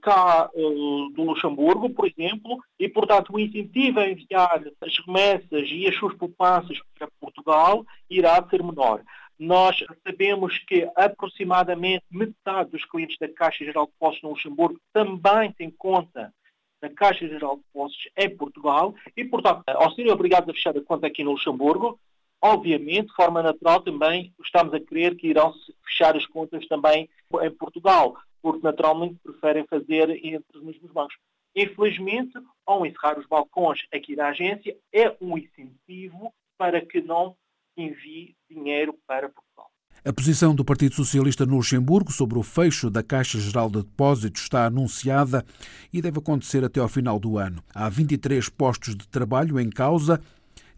cá 0.00 0.48
uh, 0.54 1.10
do 1.10 1.22
Luxemburgo, 1.22 1.90
por 1.90 2.06
exemplo, 2.06 2.58
e, 2.78 2.88
portanto, 2.88 3.32
o 3.32 3.38
incentivo 3.38 4.00
a 4.00 4.08
enviar 4.08 4.62
as 4.80 4.98
remessas 5.06 5.68
e 5.70 5.86
as 5.86 5.96
suas 5.96 6.14
poupanças 6.14 6.78
para 6.96 7.08
Portugal 7.20 7.84
irá 8.08 8.42
ser 8.48 8.62
menor. 8.62 9.02
Nós 9.38 9.84
sabemos 10.04 10.58
que 10.66 10.88
aproximadamente 10.96 12.04
metade 12.10 12.70
dos 12.70 12.84
clientes 12.84 13.16
da 13.18 13.28
Caixa 13.28 13.64
Geral 13.64 13.86
de 13.86 13.92
Depósitos 13.92 14.22
no 14.22 14.30
Luxemburgo 14.30 14.80
também 14.92 15.52
tem 15.52 15.70
conta 15.70 16.32
na 16.80 16.88
Caixa 16.90 17.26
Geral 17.28 17.56
de 17.56 17.62
Depósitos 17.62 18.08
em 18.16 18.36
Portugal 18.36 18.94
e, 19.16 19.24
portanto, 19.24 19.64
ao 19.66 19.92
serem 19.92 20.12
obrigados 20.12 20.48
a 20.48 20.52
fechar 20.52 20.76
a 20.76 20.82
conta 20.82 21.06
aqui 21.06 21.24
no 21.24 21.32
Luxemburgo, 21.32 21.98
obviamente, 22.40 23.08
de 23.08 23.14
forma 23.14 23.42
natural 23.42 23.82
também 23.82 24.32
estamos 24.42 24.72
a 24.74 24.80
querer 24.80 25.16
que 25.16 25.28
irão 25.28 25.52
fechar 25.84 26.16
as 26.16 26.26
contas 26.26 26.66
também 26.66 27.08
em 27.42 27.50
Portugal, 27.50 28.16
porque 28.40 28.62
naturalmente 28.62 29.16
preferem 29.22 29.66
fazer 29.66 30.10
entre 30.24 30.58
os 30.58 30.62
mesmos 30.62 30.90
bancos. 30.92 31.16
Infelizmente, 31.54 32.38
ao 32.64 32.86
encerrar 32.86 33.18
os 33.18 33.26
balcões 33.26 33.80
aqui 33.92 34.14
da 34.14 34.28
agência, 34.28 34.76
é 34.92 35.16
um 35.20 35.36
incentivo 35.36 36.32
para 36.56 36.80
que 36.80 37.00
não 37.00 37.36
envie 37.76 38.36
dinheiro 38.48 38.96
para 39.06 39.28
Portugal. 39.28 39.70
A 40.04 40.12
posição 40.12 40.54
do 40.54 40.64
Partido 40.64 40.94
Socialista 40.94 41.44
no 41.44 41.56
Luxemburgo 41.56 42.12
sobre 42.12 42.38
o 42.38 42.42
fecho 42.42 42.88
da 42.88 43.02
Caixa 43.02 43.38
Geral 43.40 43.68
de 43.68 43.82
Depósitos 43.82 44.42
está 44.42 44.64
anunciada 44.64 45.44
e 45.92 46.00
deve 46.00 46.20
acontecer 46.20 46.64
até 46.64 46.78
ao 46.78 46.88
final 46.88 47.18
do 47.18 47.36
ano. 47.36 47.62
Há 47.74 47.88
23 47.88 48.48
postos 48.48 48.94
de 48.94 49.08
trabalho 49.08 49.58
em 49.58 49.68
causa 49.68 50.20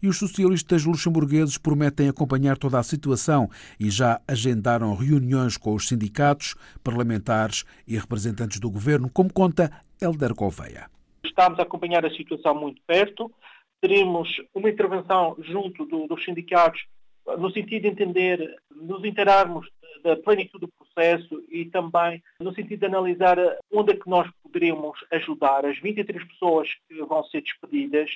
e 0.01 0.07
os 0.07 0.17
socialistas 0.17 0.85
luxemburgueses 0.85 1.59
prometem 1.59 2.09
acompanhar 2.09 2.57
toda 2.57 2.79
a 2.79 2.83
situação 2.83 3.47
e 3.79 3.91
já 3.91 4.19
agendaram 4.27 4.95
reuniões 4.95 5.55
com 5.55 5.75
os 5.75 5.87
sindicatos, 5.87 6.55
parlamentares 6.83 7.63
e 7.87 7.95
representantes 7.95 8.59
do 8.59 8.71
governo, 8.71 9.07
como 9.07 9.31
conta 9.31 9.71
Helder 10.01 10.33
Gouveia. 10.33 10.89
Estamos 11.23 11.59
a 11.59 11.61
acompanhar 11.61 12.03
a 12.03 12.09
situação 12.09 12.59
muito 12.59 12.81
perto. 12.87 13.31
Teremos 13.79 14.29
uma 14.55 14.69
intervenção 14.69 15.37
junto 15.39 15.85
do, 15.85 16.07
dos 16.07 16.25
sindicatos 16.25 16.81
no 17.37 17.51
sentido 17.51 17.83
de 17.83 17.87
entender, 17.87 18.55
nos 18.81 19.03
inteirarmos 19.03 19.69
da 20.03 20.15
plenitude 20.15 20.65
do 20.65 20.71
processo 20.71 21.43
e 21.49 21.65
também 21.65 22.21
no 22.39 22.53
sentido 22.53 22.79
de 22.79 22.85
analisar 22.85 23.37
onde 23.71 23.93
é 23.93 23.95
que 23.95 24.09
nós 24.09 24.29
poderíamos 24.41 24.97
ajudar 25.11 25.65
as 25.65 25.77
23 25.79 26.23
pessoas 26.25 26.69
que 26.87 27.01
vão 27.03 27.23
ser 27.25 27.41
despedidas 27.41 28.09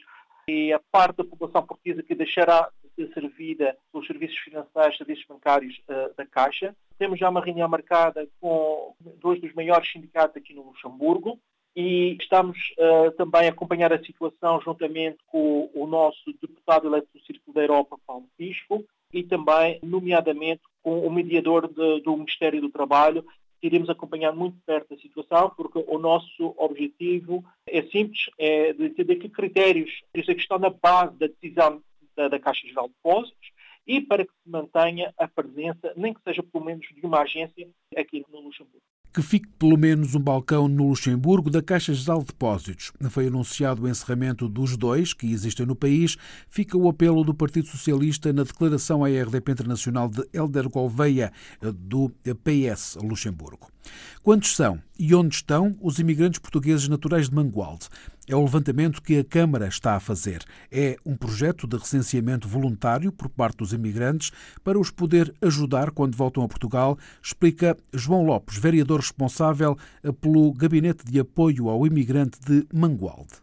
e 0.48 0.74
a 0.74 0.80
parte 0.92 1.18
da 1.18 1.24
população 1.24 1.66
portuguesa 1.66 2.04
que 2.04 2.16
deixará 2.16 2.70
de 2.84 2.90
ser 2.96 3.14
servida 3.14 3.78
pelos 3.92 4.08
serviços 4.08 4.38
financeiros, 4.38 4.98
serviços 4.98 5.26
bancários 5.28 5.82
uh, 5.90 6.14
da 6.16 6.26
Caixa. 6.26 6.76
Temos 6.98 7.20
já 7.20 7.30
uma 7.30 7.44
reunião 7.44 7.68
marcada 7.68 8.28
com 8.40 8.96
dois 9.20 9.42
dos 9.42 9.54
maiores 9.54 9.92
sindicatos 9.92 10.38
aqui 10.38 10.54
no 10.54 10.64
Luxemburgo 10.64 11.40
e 11.76 12.16
estamos 12.22 12.58
uh, 12.78 13.12
também 13.18 13.48
a 13.48 13.52
acompanhar 13.52 13.92
a 13.92 14.04
situação 14.04 14.62
juntamente 14.62 15.18
com 15.28 15.70
o 15.74 15.86
nosso 15.86 16.32
deputado 16.42 16.88
eleito 16.88 17.10
do 17.14 17.20
Círculo 17.26 17.54
da 17.54 17.62
Europa, 17.62 17.98
Paulo 18.06 18.30
Fisco, 18.38 18.86
e 19.16 19.24
também, 19.24 19.80
nomeadamente, 19.82 20.62
com 20.84 21.00
o 21.00 21.10
mediador 21.10 21.70
de, 21.70 22.02
do 22.02 22.18
Ministério 22.18 22.60
do 22.60 22.70
Trabalho, 22.70 23.26
iremos 23.62 23.90
acompanhar 23.90 24.34
muito 24.34 24.58
perto 24.66 24.94
a 24.94 24.98
situação, 24.98 25.50
porque 25.56 25.84
o 25.88 25.98
nosso 25.98 26.54
objetivo 26.58 27.44
é 27.66 27.82
simples, 27.84 28.30
é 28.38 28.74
de 28.74 28.86
entender 28.86 29.16
que 29.16 29.30
critérios 29.30 30.04
é 30.14 30.22
que 30.22 30.34
estão 30.34 30.60
na 30.60 30.70
base 30.70 31.18
da 31.18 31.28
decisão 31.28 31.82
da, 32.16 32.28
da 32.28 32.40
Caixa 32.40 32.68
Geral 32.68 32.90
de 32.90 32.94
Depósitos 32.94 33.52
e 33.88 34.02
para 34.02 34.26
que 34.26 34.32
se 34.32 34.50
mantenha 34.50 35.14
a 35.18 35.28
presença, 35.28 35.94
nem 35.96 36.14
que 36.14 36.22
seja 36.22 36.44
pelo 36.44 36.66
menos 36.66 36.86
de 36.86 37.06
uma 37.06 37.22
agência 37.22 37.68
aqui 37.96 38.26
no 38.30 38.42
Luxemburgo 38.42 38.95
que 39.16 39.22
fique 39.22 39.48
pelo 39.58 39.78
menos 39.78 40.14
um 40.14 40.20
balcão 40.20 40.68
no 40.68 40.90
Luxemburgo 40.90 41.50
da 41.50 41.62
Caixa 41.62 41.94
Geral 41.94 42.20
de 42.20 42.26
Depósitos. 42.26 42.92
Foi 43.10 43.28
anunciado 43.28 43.84
o 43.84 43.88
encerramento 43.88 44.50
dos 44.50 44.76
dois 44.76 45.14
que 45.14 45.32
existem 45.32 45.66
no 45.66 45.74
país. 45.74 46.18
Fica 46.50 46.78
o 46.78 46.90
apelo 46.90 47.24
do 47.24 47.34
Partido 47.34 47.66
Socialista 47.66 48.34
na 48.34 48.44
declaração 48.44 49.06
à 49.06 49.08
RDP 49.08 49.54
Internacional 49.54 50.10
de 50.10 50.22
Helder 50.34 50.68
Gouveia, 50.68 51.32
do 51.62 52.10
PS 52.44 52.98
Luxemburgo. 53.02 53.75
Quantos 54.24 54.56
são 54.56 54.82
e 54.98 55.14
onde 55.14 55.36
estão 55.36 55.76
os 55.82 56.00
imigrantes 56.00 56.40
portugueses 56.40 56.88
naturais 56.88 57.30
de 57.30 57.36
Mangualde? 57.36 57.88
É 58.28 58.36
o 58.36 58.42
levantamento 58.42 59.02
que 59.02 59.20
a 59.20 59.24
Câmara 59.24 59.68
está 59.68 59.96
a 59.96 60.00
fazer. 60.00 60.44
É 60.72 60.96
um 61.06 61.16
projeto 61.16 61.68
de 61.68 61.78
recenseamento 61.78 62.48
voluntário 62.48 63.12
por 63.12 63.30
parte 63.30 63.58
dos 63.58 63.72
imigrantes 63.72 64.32
para 64.64 64.80
os 64.80 64.90
poder 64.90 65.32
ajudar 65.44 65.92
quando 65.92 66.18
voltam 66.18 66.44
a 66.44 66.48
Portugal, 66.48 66.98
explica 67.22 67.78
João 67.94 68.26
Lopes, 68.26 68.58
vereador 68.58 69.00
responsável 69.00 69.78
pelo 70.20 70.52
Gabinete 70.54 71.06
de 71.06 71.20
Apoio 71.20 71.70
ao 71.70 71.86
Imigrante 71.86 72.40
de 72.40 72.68
Mangualde. 72.74 73.36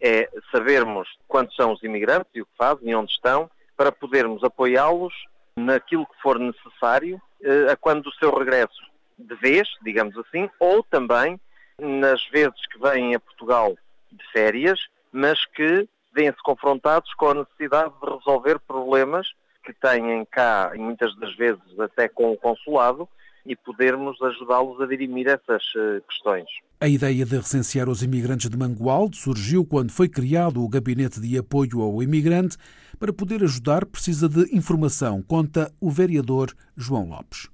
É 0.00 0.30
sabermos 0.52 1.08
quantos 1.26 1.56
são 1.56 1.72
os 1.72 1.82
imigrantes 1.82 2.30
e 2.34 2.42
o 2.42 2.46
que 2.46 2.56
fazem 2.56 2.90
e 2.90 2.94
onde 2.94 3.10
estão, 3.10 3.50
para 3.76 3.90
podermos 3.90 4.44
apoiá-los 4.44 5.12
naquilo 5.56 6.06
que 6.06 6.22
for 6.22 6.38
necessário 6.38 7.20
eh, 7.42 7.72
a 7.72 7.76
quando 7.76 8.06
o 8.06 8.14
seu 8.14 8.32
regresso 8.36 8.87
de 9.18 9.34
vez, 9.36 9.68
digamos 9.82 10.16
assim, 10.18 10.48
ou 10.60 10.82
também 10.82 11.40
nas 11.78 12.24
vezes 12.28 12.66
que 12.72 12.78
vêm 12.78 13.14
a 13.14 13.20
Portugal 13.20 13.76
de 14.10 14.32
férias, 14.32 14.80
mas 15.12 15.44
que 15.46 15.88
vêm-se 16.14 16.42
confrontados 16.42 17.12
com 17.14 17.30
a 17.30 17.34
necessidade 17.34 17.92
de 18.02 18.10
resolver 18.10 18.58
problemas 18.60 19.28
que 19.64 19.72
têm 19.72 20.24
cá, 20.30 20.72
e 20.74 20.78
muitas 20.78 21.14
das 21.16 21.34
vezes 21.36 21.78
até 21.78 22.08
com 22.08 22.32
o 22.32 22.36
consulado, 22.36 23.08
e 23.44 23.56
podermos 23.56 24.20
ajudá-los 24.20 24.80
a 24.80 24.86
dirimir 24.86 25.26
essas 25.26 25.62
eh, 25.76 26.00
questões. 26.06 26.46
A 26.80 26.86
ideia 26.86 27.24
de 27.24 27.36
recensear 27.36 27.88
os 27.88 28.02
imigrantes 28.02 28.48
de 28.50 28.56
Mangualde 28.56 29.16
surgiu 29.16 29.64
quando 29.64 29.90
foi 29.90 30.08
criado 30.08 30.62
o 30.62 30.68
Gabinete 30.68 31.20
de 31.20 31.38
Apoio 31.38 31.80
ao 31.80 32.02
Imigrante. 32.02 32.56
Para 32.98 33.12
poder 33.12 33.42
ajudar, 33.42 33.86
precisa 33.86 34.28
de 34.28 34.54
informação, 34.54 35.22
conta 35.22 35.72
o 35.80 35.90
vereador 35.90 36.52
João 36.76 37.08
Lopes. 37.08 37.48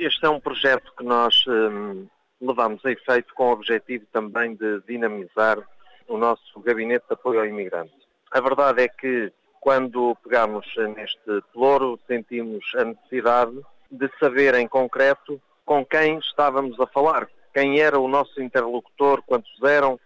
Este 0.00 0.24
é 0.24 0.30
um 0.30 0.40
projeto 0.40 0.94
que 0.96 1.04
nós 1.04 1.44
hum, 1.46 2.08
levamos 2.40 2.82
a 2.86 2.90
efeito 2.90 3.34
com 3.34 3.48
o 3.48 3.52
objetivo 3.52 4.06
também 4.10 4.54
de 4.54 4.80
dinamizar 4.88 5.58
o 6.08 6.16
nosso 6.16 6.58
gabinete 6.60 7.04
de 7.06 7.12
apoio 7.12 7.40
ao 7.40 7.44
imigrante. 7.44 7.92
A 8.30 8.40
verdade 8.40 8.82
é 8.82 8.88
que 8.88 9.30
quando 9.60 10.16
pegamos 10.24 10.66
neste 10.96 11.42
pelouro 11.52 12.00
sentimos 12.06 12.64
a 12.76 12.84
necessidade 12.84 13.60
de 13.90 14.10
saber 14.18 14.54
em 14.54 14.66
concreto 14.66 15.38
com 15.66 15.84
quem 15.84 16.16
estávamos 16.18 16.80
a 16.80 16.86
falar, 16.86 17.28
quem 17.52 17.78
era 17.78 18.00
o 18.00 18.08
nosso 18.08 18.40
interlocutor, 18.40 19.22
quantos 19.26 19.62
eram, 19.62 20.00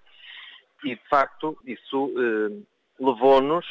e 0.82 0.96
de 0.96 1.08
facto 1.08 1.56
isso 1.64 2.12
eh, 2.18 2.64
levou-nos 2.98 3.64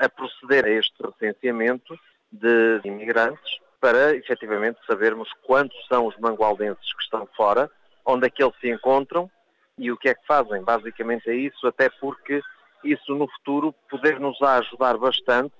a 0.00 0.08
proceder 0.08 0.64
a 0.64 0.70
este 0.70 0.96
recenseamento 1.00 1.96
de 2.32 2.80
imigrantes 2.82 3.60
para 3.80 4.14
efetivamente 4.16 4.78
sabermos 4.86 5.28
quantos 5.42 5.76
são 5.86 6.06
os 6.06 6.16
mangualdenses 6.18 6.92
que 6.94 7.02
estão 7.02 7.28
fora, 7.36 7.70
onde 8.04 8.26
é 8.26 8.30
que 8.30 8.42
eles 8.42 8.54
se 8.60 8.70
encontram 8.70 9.30
e 9.78 9.92
o 9.92 9.96
que 9.96 10.08
é 10.08 10.14
que 10.14 10.26
fazem. 10.26 10.62
Basicamente 10.62 11.28
é 11.30 11.34
isso, 11.34 11.66
até 11.66 11.88
porque 11.88 12.40
isso 12.84 13.14
no 13.14 13.28
futuro 13.28 13.74
poder 13.90 14.18
nos 14.18 14.40
ajudar 14.42 14.96
bastante 14.96 15.54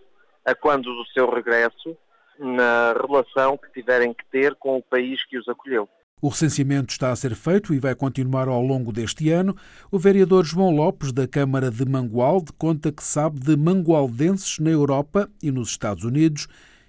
a 0.44 0.54
quando 0.54 0.84
do 0.84 1.06
seu 1.06 1.30
regresso 1.30 1.96
na 2.38 2.92
relação 2.92 3.56
que 3.58 3.70
tiverem 3.72 4.14
que 4.14 4.24
ter 4.30 4.54
com 4.54 4.76
o 4.76 4.82
país 4.82 5.24
que 5.26 5.38
os 5.38 5.48
acolheu. 5.48 5.88
O 6.20 6.28
recenseamento 6.28 6.92
está 6.92 7.12
a 7.12 7.16
ser 7.16 7.34
feito 7.36 7.72
e 7.72 7.78
vai 7.78 7.94
continuar 7.94 8.48
ao 8.48 8.60
longo 8.60 8.92
deste 8.92 9.30
ano. 9.30 9.56
O 9.90 9.98
vereador 9.98 10.44
João 10.44 10.74
Lopes, 10.74 11.12
da 11.12 11.28
Câmara 11.28 11.70
de 11.70 11.84
Mangualde, 11.84 12.52
conta 12.58 12.90
que 12.90 13.04
sabe 13.04 13.38
de 13.38 13.56
mangualdenses 13.56 14.58
na 14.58 14.70
Europa 14.70 15.30
e 15.40 15.52
nos 15.52 15.68
Estados 15.68 16.02
Unidos 16.02 16.48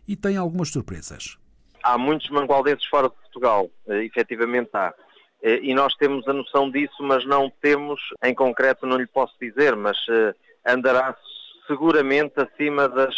e 0.09 0.15
tem 0.15 0.37
algumas 0.37 0.69
surpresas. 0.69 1.37
Há 1.83 1.95
muitos 1.95 2.31
mangualdenses 2.31 2.83
fora 2.87 3.09
de 3.09 3.15
Portugal, 3.15 3.69
eh, 3.87 4.05
efetivamente 4.05 4.71
há. 4.73 4.91
Eh, 5.43 5.59
e 5.61 5.73
nós 5.75 5.93
temos 5.97 6.27
a 6.27 6.33
noção 6.33 6.71
disso, 6.71 7.03
mas 7.03 7.23
não 7.27 7.47
temos, 7.61 8.01
em 8.23 8.33
concreto 8.33 8.87
não 8.87 8.97
lhe 8.97 9.05
posso 9.05 9.35
dizer, 9.39 9.75
mas 9.75 9.95
eh, 10.09 10.33
andará 10.65 11.15
seguramente 11.67 12.33
acima 12.41 12.89
das 12.89 13.15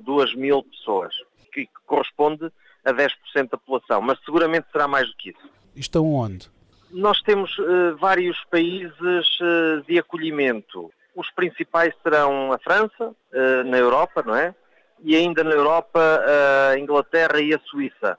duas 0.00 0.34
mil 0.34 0.64
pessoas, 0.64 1.14
que 1.52 1.68
corresponde 1.86 2.50
a 2.84 2.92
10% 2.92 3.08
da 3.48 3.56
população, 3.56 4.02
mas 4.02 4.18
seguramente 4.24 4.66
será 4.72 4.88
mais 4.88 5.06
do 5.08 5.16
que 5.16 5.30
isso. 5.30 5.48
Estão 5.76 6.12
onde? 6.12 6.50
Nós 6.90 7.22
temos 7.22 7.56
vários 8.00 8.36
países 8.50 9.38
de 9.86 10.00
acolhimento. 10.00 10.90
Os 11.14 11.30
principais 11.30 11.94
serão 12.02 12.52
a 12.52 12.58
França, 12.58 13.14
na 13.66 13.78
Europa, 13.78 14.24
não 14.26 14.34
é? 14.34 14.52
E 15.02 15.16
ainda 15.16 15.42
na 15.42 15.52
Europa 15.52 16.00
a 16.70 16.78
Inglaterra 16.78 17.40
e 17.40 17.54
a 17.54 17.58
Suíça. 17.60 18.18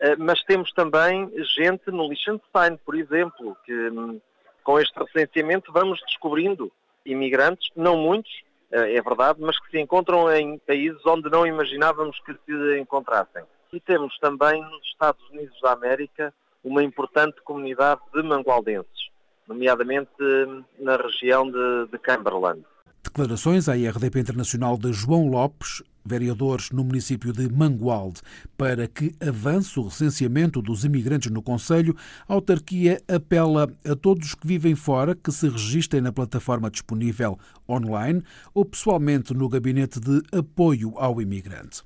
Eh, 0.00 0.16
mas 0.16 0.42
temos 0.44 0.72
também 0.72 1.30
gente 1.56 1.90
no 1.90 2.08
Liechtenstein, 2.08 2.76
por 2.84 2.94
exemplo, 2.94 3.56
que 3.64 3.72
hum, 3.72 4.20
com 4.62 4.78
este 4.78 4.94
recenseamento 4.98 5.72
vamos 5.72 6.00
descobrindo 6.06 6.70
imigrantes, 7.04 7.68
não 7.74 7.96
muitos, 7.96 8.30
eh, 8.70 8.96
é 8.96 9.02
verdade, 9.02 9.40
mas 9.40 9.58
que 9.58 9.70
se 9.70 9.80
encontram 9.80 10.32
em 10.32 10.58
países 10.58 11.04
onde 11.04 11.28
não 11.28 11.46
imaginávamos 11.46 12.18
que 12.20 12.32
se 12.32 12.78
encontrassem. 12.78 13.42
E 13.72 13.80
temos 13.80 14.16
também 14.18 14.62
nos 14.62 14.86
Estados 14.86 15.28
Unidos 15.30 15.58
da 15.60 15.72
América 15.72 16.32
uma 16.62 16.82
importante 16.82 17.40
comunidade 17.42 18.00
de 18.14 18.22
mangualdenses, 18.22 19.10
nomeadamente 19.48 20.10
hum, 20.20 20.62
na 20.78 20.96
região 20.96 21.50
de, 21.50 21.88
de 21.90 21.98
Cumberland. 21.98 22.64
Declarações 23.02 23.68
à 23.68 23.76
IRDP 23.76 24.20
Internacional 24.20 24.76
de 24.76 24.92
João 24.92 25.28
Lopes, 25.28 25.82
vereadores 26.08 26.70
no 26.70 26.82
município 26.82 27.32
de 27.32 27.48
Mangualde. 27.48 28.20
Para 28.56 28.88
que 28.88 29.14
avance 29.20 29.78
o 29.78 29.84
recenseamento 29.84 30.62
dos 30.62 30.84
imigrantes 30.84 31.30
no 31.30 31.42
Conselho, 31.42 31.94
a 32.26 32.34
autarquia 32.34 33.00
apela 33.06 33.70
a 33.84 33.94
todos 33.94 34.34
que 34.34 34.46
vivem 34.46 34.74
fora 34.74 35.14
que 35.14 35.30
se 35.30 35.48
registrem 35.48 36.02
na 36.02 36.10
plataforma 36.10 36.70
disponível 36.70 37.38
online 37.68 38.22
ou 38.54 38.64
pessoalmente 38.64 39.34
no 39.34 39.48
gabinete 39.48 40.00
de 40.00 40.22
apoio 40.32 40.94
ao 40.96 41.20
imigrante. 41.20 41.82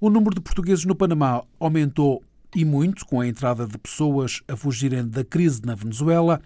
O 0.00 0.08
número 0.08 0.34
de 0.34 0.40
portugueses 0.40 0.84
no 0.84 0.94
Panamá 0.94 1.44
aumentou 1.60 2.22
e 2.54 2.64
muito 2.64 3.04
com 3.06 3.20
a 3.20 3.26
entrada 3.26 3.66
de 3.66 3.76
pessoas 3.78 4.42
a 4.48 4.56
fugirem 4.56 5.06
da 5.06 5.24
crise 5.24 5.60
na 5.64 5.74
Venezuela, 5.74 6.40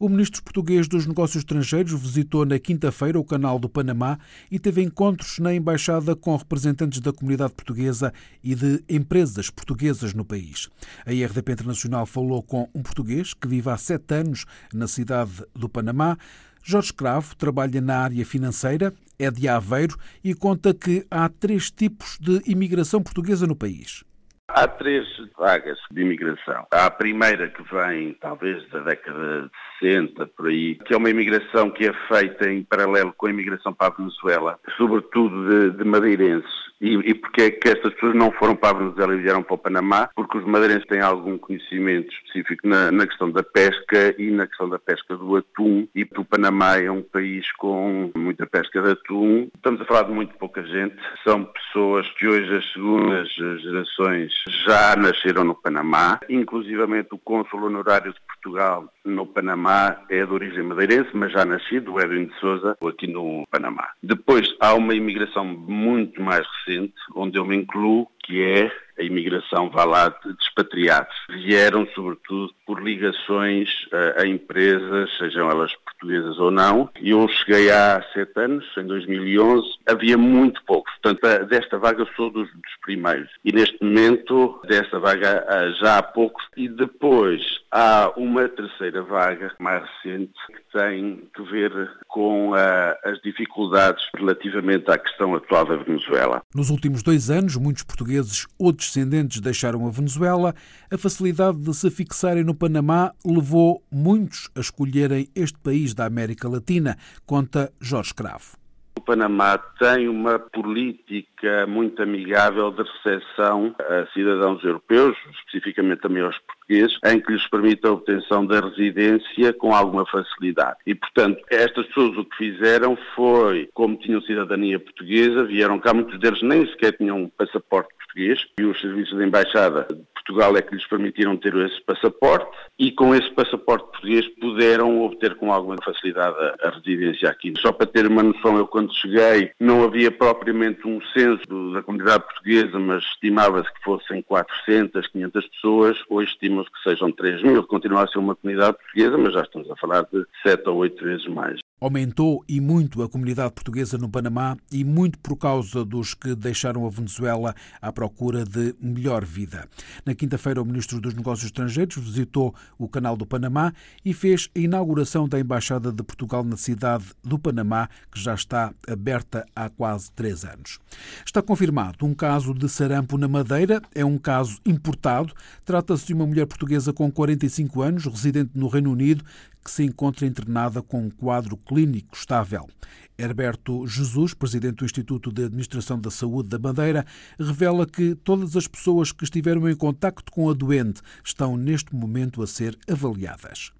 o 0.00 0.08
ministro 0.08 0.42
português 0.42 0.88
dos 0.88 1.06
Negócios 1.06 1.42
Estrangeiros 1.42 1.92
visitou 1.92 2.44
na 2.44 2.58
quinta-feira 2.58 3.18
o 3.18 3.24
canal 3.24 3.58
do 3.58 3.68
Panamá 3.68 4.18
e 4.50 4.58
teve 4.58 4.82
encontros 4.82 5.38
na 5.38 5.54
embaixada 5.54 6.16
com 6.16 6.36
representantes 6.36 7.00
da 7.00 7.12
comunidade 7.12 7.54
portuguesa 7.54 8.12
e 8.42 8.54
de 8.54 8.82
empresas 8.88 9.50
portuguesas 9.50 10.12
no 10.12 10.24
país. 10.24 10.68
A 11.06 11.12
IRDP 11.12 11.52
Internacional 11.52 12.06
falou 12.06 12.42
com 12.42 12.68
um 12.74 12.82
português 12.82 13.32
que 13.32 13.46
vive 13.46 13.70
há 13.70 13.76
sete 13.76 14.14
anos 14.14 14.44
na 14.72 14.88
cidade 14.88 15.44
do 15.54 15.68
Panamá. 15.68 16.18
Jorge 16.62 16.92
Cravo 16.92 17.36
trabalha 17.36 17.80
na 17.80 17.98
área 17.98 18.26
financeira, 18.26 18.92
é 19.18 19.30
de 19.30 19.46
Aveiro 19.46 19.96
e 20.24 20.34
conta 20.34 20.74
que 20.74 21.06
há 21.10 21.28
três 21.28 21.70
tipos 21.70 22.18
de 22.20 22.42
imigração 22.46 23.00
portuguesa 23.00 23.46
no 23.46 23.54
país. 23.54 24.02
Há 24.48 24.68
três 24.68 25.06
vagas 25.38 25.78
de 25.90 26.02
imigração. 26.02 26.66
Há 26.70 26.86
a 26.86 26.90
primeira 26.90 27.48
que 27.48 27.62
vem 27.62 28.14
talvez 28.20 28.68
da 28.70 28.80
década 28.80 29.42
de 29.42 29.50
60, 29.80 30.26
por 30.28 30.48
aí, 30.48 30.76
que 30.76 30.92
é 30.92 30.96
uma 30.96 31.10
imigração 31.10 31.70
que 31.70 31.86
é 31.86 31.92
feita 32.08 32.50
em 32.50 32.62
paralelo 32.62 33.12
com 33.16 33.26
a 33.26 33.30
imigração 33.30 33.72
para 33.72 33.88
a 33.88 33.96
Venezuela, 33.96 34.58
sobretudo 34.76 35.48
de, 35.48 35.78
de 35.78 35.84
madeirenses. 35.84 36.64
E, 36.84 36.96
e 36.96 37.14
porque 37.14 37.40
é 37.40 37.50
que 37.50 37.66
estas 37.66 37.94
pessoas 37.94 38.14
não 38.14 38.30
foram 38.32 38.54
para 38.54 38.76
a 38.76 38.78
Venezuela 38.78 39.14
e 39.14 39.22
vieram 39.22 39.42
para 39.42 39.54
o 39.54 39.58
Panamá? 39.58 40.10
Porque 40.14 40.36
os 40.36 40.44
madeirenses 40.44 40.86
têm 40.86 41.00
algum 41.00 41.38
conhecimento 41.38 42.12
específico 42.12 42.68
na, 42.68 42.92
na 42.92 43.06
questão 43.06 43.30
da 43.30 43.42
pesca 43.42 44.14
e 44.18 44.30
na 44.30 44.46
questão 44.46 44.68
da 44.68 44.78
pesca 44.78 45.16
do 45.16 45.34
atum. 45.34 45.88
E 45.94 46.02
o 46.02 46.24
Panamá 46.26 46.76
é 46.76 46.90
um 46.90 47.00
país 47.00 47.50
com 47.52 48.12
muita 48.14 48.44
pesca 48.46 48.82
de 48.82 48.90
atum. 48.90 49.48
Estamos 49.54 49.80
a 49.80 49.86
falar 49.86 50.02
de 50.02 50.12
muito 50.12 50.34
pouca 50.34 50.62
gente. 50.62 50.96
São 51.26 51.44
pessoas 51.44 52.06
que 52.18 52.28
hoje 52.28 52.54
as 52.54 52.72
segundas 52.74 53.32
gerações 53.32 54.32
já 54.66 54.94
nasceram 54.94 55.42
no 55.42 55.54
Panamá. 55.54 56.20
Inclusivamente 56.28 57.08
o 57.12 57.18
cônsul 57.18 57.62
honorário 57.62 58.12
de 58.12 58.20
Portugal 58.20 58.92
no 59.04 59.26
Panamá 59.26 60.02
é 60.10 60.24
de 60.24 60.32
origem 60.32 60.62
madeirense, 60.62 61.10
mas 61.14 61.32
já 61.32 61.44
nascido, 61.44 61.94
o 61.94 62.00
Edwin 62.00 62.26
de 62.26 62.38
Souza, 62.40 62.76
aqui 62.86 63.06
no 63.06 63.44
Panamá. 63.50 63.88
Depois 64.02 64.54
há 64.60 64.74
uma 64.74 64.94
imigração 64.94 65.44
muito 65.44 66.22
mais 66.22 66.46
recente, 66.46 66.73
onde 67.14 67.38
eu 67.38 67.44
me 67.44 67.56
incluo, 67.56 68.08
que 68.24 68.42
é 68.42 68.72
a 68.98 69.02
imigração, 69.02 69.70
vá 69.70 69.84
lá, 69.84 70.08
de 70.08 70.34
expatriados. 70.40 71.14
Vieram, 71.28 71.86
sobretudo, 71.94 72.52
por 72.66 72.82
ligações 72.82 73.68
a, 73.92 74.22
a 74.22 74.26
empresas, 74.26 75.10
sejam 75.18 75.50
elas 75.50 75.72
portuguesas 75.84 76.38
ou 76.38 76.50
não. 76.50 76.88
Eu 77.00 77.26
cheguei 77.28 77.70
há 77.70 78.02
sete 78.12 78.38
anos, 78.38 78.64
em 78.76 78.86
2011, 78.86 79.66
havia 79.86 80.16
muito 80.16 80.62
pouco. 80.64 80.88
Portanto, 81.02 81.46
desta 81.46 81.78
vaga 81.78 82.06
sou 82.16 82.30
dos, 82.30 82.48
dos 82.48 82.76
primeiros. 82.82 83.30
E 83.44 83.52
neste 83.52 83.82
momento, 83.82 84.60
desta 84.66 84.98
vaga 84.98 85.44
já 85.80 85.98
há 85.98 86.02
poucos. 86.02 86.44
E 86.56 86.68
depois 86.68 87.42
há 87.70 88.12
uma 88.16 88.48
terceira 88.48 89.02
vaga, 89.02 89.52
mais 89.58 89.82
recente, 89.82 90.32
que 90.46 90.78
tem 90.78 91.28
que 91.34 91.42
ver 91.42 91.90
com 92.08 92.52
as 92.54 93.20
dificuldades 93.22 94.04
relativamente 94.16 94.90
à 94.90 94.98
questão 94.98 95.34
atual 95.34 95.66
da 95.66 95.76
Venezuela. 95.76 96.42
Nos 96.54 96.70
últimos 96.70 97.02
dois 97.02 97.30
anos, 97.30 97.56
muitos 97.56 97.82
portugueses 97.82 98.13
ou 98.58 98.72
descendentes 98.72 99.40
deixaram 99.40 99.86
a 99.86 99.90
Venezuela. 99.90 100.54
A 100.90 100.98
facilidade 100.98 101.58
de 101.58 101.74
se 101.74 101.90
fixarem 101.90 102.44
no 102.44 102.54
Panamá 102.54 103.12
levou 103.24 103.82
muitos 103.90 104.50
a 104.54 104.60
escolherem 104.60 105.28
este 105.34 105.58
país 105.58 105.94
da 105.94 106.06
América 106.06 106.48
Latina, 106.48 106.96
conta 107.26 107.72
Jorge 107.80 108.14
Cravo. 108.14 108.64
O 108.96 109.00
Panamá 109.00 109.58
tem 109.78 110.08
uma 110.08 110.38
política 110.38 111.66
muito 111.66 112.00
amigável 112.02 112.70
de 112.70 112.82
recepção 112.82 113.74
a 113.80 114.06
cidadãos 114.12 114.62
europeus, 114.64 115.16
especificamente 115.38 116.00
também 116.00 116.22
aos 116.22 116.38
portugueses, 116.38 116.96
em 117.04 117.20
que 117.20 117.32
lhes 117.32 117.46
permite 117.48 117.86
a 117.86 117.92
obtenção 117.92 118.46
da 118.46 118.60
residência 118.60 119.52
com 119.52 119.74
alguma 119.74 120.06
facilidade. 120.06 120.78
E, 120.86 120.94
portanto, 120.94 121.42
estas 121.50 121.86
pessoas 121.88 122.16
o 122.16 122.24
que 122.24 122.36
fizeram 122.36 122.96
foi, 123.14 123.68
como 123.74 123.96
tinham 123.98 124.22
cidadania 124.22 124.78
portuguesa, 124.78 125.44
vieram 125.44 125.78
cá, 125.80 125.92
muitos 125.92 126.18
deles 126.20 126.40
nem 126.42 126.64
sequer 126.68 126.96
tinham 126.96 127.30
passaporte 127.36 127.92
português 128.14 128.46
e 128.58 128.64
os 128.64 128.80
serviços 128.80 129.18
da 129.18 129.24
Embaixada 129.24 129.86
de 129.90 130.02
Portugal 130.14 130.56
é 130.56 130.62
que 130.62 130.74
lhes 130.74 130.86
permitiram 130.86 131.36
ter 131.36 131.54
esse 131.56 131.82
passaporte 131.82 132.56
e 132.78 132.92
com 132.92 133.14
esse 133.14 133.30
passaporte 133.32 133.84
português 133.90 134.26
puderam 134.40 135.02
obter 135.02 135.34
com 135.34 135.52
alguma 135.52 135.76
facilidade 135.84 136.36
a, 136.62 136.70
residência 136.70 137.28
aqui. 137.28 137.52
Só 137.58 137.72
para 137.72 137.86
ter 137.86 138.06
uma 138.06 138.22
noção, 138.22 138.56
eu 138.56 138.66
quando 138.66 138.94
cheguei 138.94 139.50
não 139.60 139.84
havia 139.84 140.10
propriamente 140.10 140.86
um 140.86 141.00
censo 141.12 141.72
da 141.72 141.82
comunidade 141.82 142.24
portuguesa, 142.24 142.78
mas 142.78 143.02
estimava-se 143.04 143.72
que 143.74 143.82
fossem 143.82 144.22
400, 144.22 145.06
500 145.08 145.48
pessoas. 145.48 145.98
Hoje 146.08 146.30
estima-se 146.30 146.70
que 146.70 146.88
sejam 146.88 147.12
3 147.12 147.42
mil. 147.42 147.62
Continua 147.64 148.04
a 148.04 148.08
ser 148.08 148.18
uma 148.18 148.36
comunidade 148.36 148.78
portuguesa, 148.78 149.18
mas 149.18 149.34
já 149.34 149.42
estamos 149.42 149.70
a 149.70 149.76
falar 149.76 150.06
de 150.10 150.24
7 150.42 150.68
ou 150.68 150.76
8 150.76 151.04
vezes 151.04 151.26
mais. 151.26 151.60
Aumentou 151.80 152.44
e 152.48 152.60
muito 152.60 153.02
a 153.02 153.08
comunidade 153.08 153.52
portuguesa 153.52 153.98
no 153.98 154.08
Panamá 154.08 154.56
e 154.70 154.84
muito 154.84 155.18
por 155.18 155.36
causa 155.36 155.84
dos 155.84 156.14
que 156.14 156.32
deixaram 156.32 156.86
a 156.86 156.88
Venezuela 156.88 157.52
à 157.82 157.92
procura 157.92 158.44
de 158.44 158.76
melhor 158.80 159.24
vida. 159.24 159.68
Na 160.06 160.14
quinta-feira, 160.14 160.62
o 160.62 160.64
ministro 160.64 161.00
dos 161.00 161.14
Negócios 161.14 161.46
Estrangeiros 161.46 161.96
visitou 161.96 162.54
o 162.78 162.88
Canal 162.88 163.16
do 163.16 163.26
Panamá 163.26 163.72
e 164.04 164.14
fez 164.14 164.48
a 164.54 164.58
inauguração 164.60 165.28
da 165.28 165.38
Embaixada 165.38 165.90
de 165.90 166.02
Portugal 166.04 166.44
na 166.44 166.56
cidade 166.56 167.06
do 167.24 167.40
Panamá, 167.40 167.88
que 168.10 168.20
já 168.20 168.34
está 168.34 168.72
aberta 168.88 169.44
há 169.54 169.68
quase 169.68 170.12
três 170.12 170.44
anos. 170.44 170.78
Está 171.26 171.42
confirmado 171.42 172.06
um 172.06 172.14
caso 172.14 172.54
de 172.54 172.68
sarampo 172.68 173.18
na 173.18 173.26
Madeira, 173.26 173.82
é 173.92 174.04
um 174.04 174.16
caso 174.16 174.60
importado. 174.64 175.34
Trata-se 175.64 176.06
de 176.06 176.14
uma 176.14 176.26
mulher 176.26 176.46
portuguesa 176.46 176.92
com 176.92 177.10
45 177.10 177.82
anos, 177.82 178.06
residente 178.06 178.52
no 178.54 178.68
Reino 178.68 178.92
Unido, 178.92 179.24
que 179.64 179.70
se 179.70 179.82
encontra 179.82 180.26
internada 180.26 180.82
com 180.82 181.00
um 181.00 181.10
quadro 181.10 181.56
clínico 181.56 182.14
estável. 182.14 182.68
Herberto 183.16 183.86
Jesus, 183.86 184.34
presidente 184.34 184.76
do 184.76 184.84
Instituto 184.84 185.32
de 185.32 185.44
Administração 185.44 185.98
da 185.98 186.10
Saúde 186.10 186.50
da 186.50 186.58
Madeira, 186.58 187.06
revela 187.38 187.86
que 187.86 188.14
todas 188.16 188.56
as 188.56 188.66
pessoas 188.66 189.12
que 189.12 189.24
estiveram 189.24 189.68
em 189.68 189.74
contacto 189.74 190.30
com 190.30 190.50
a 190.50 190.52
doente 190.52 191.00
estão 191.24 191.56
neste 191.56 191.94
momento 191.94 192.42
a 192.42 192.46
ser 192.46 192.78
avaliadas. 192.88 193.72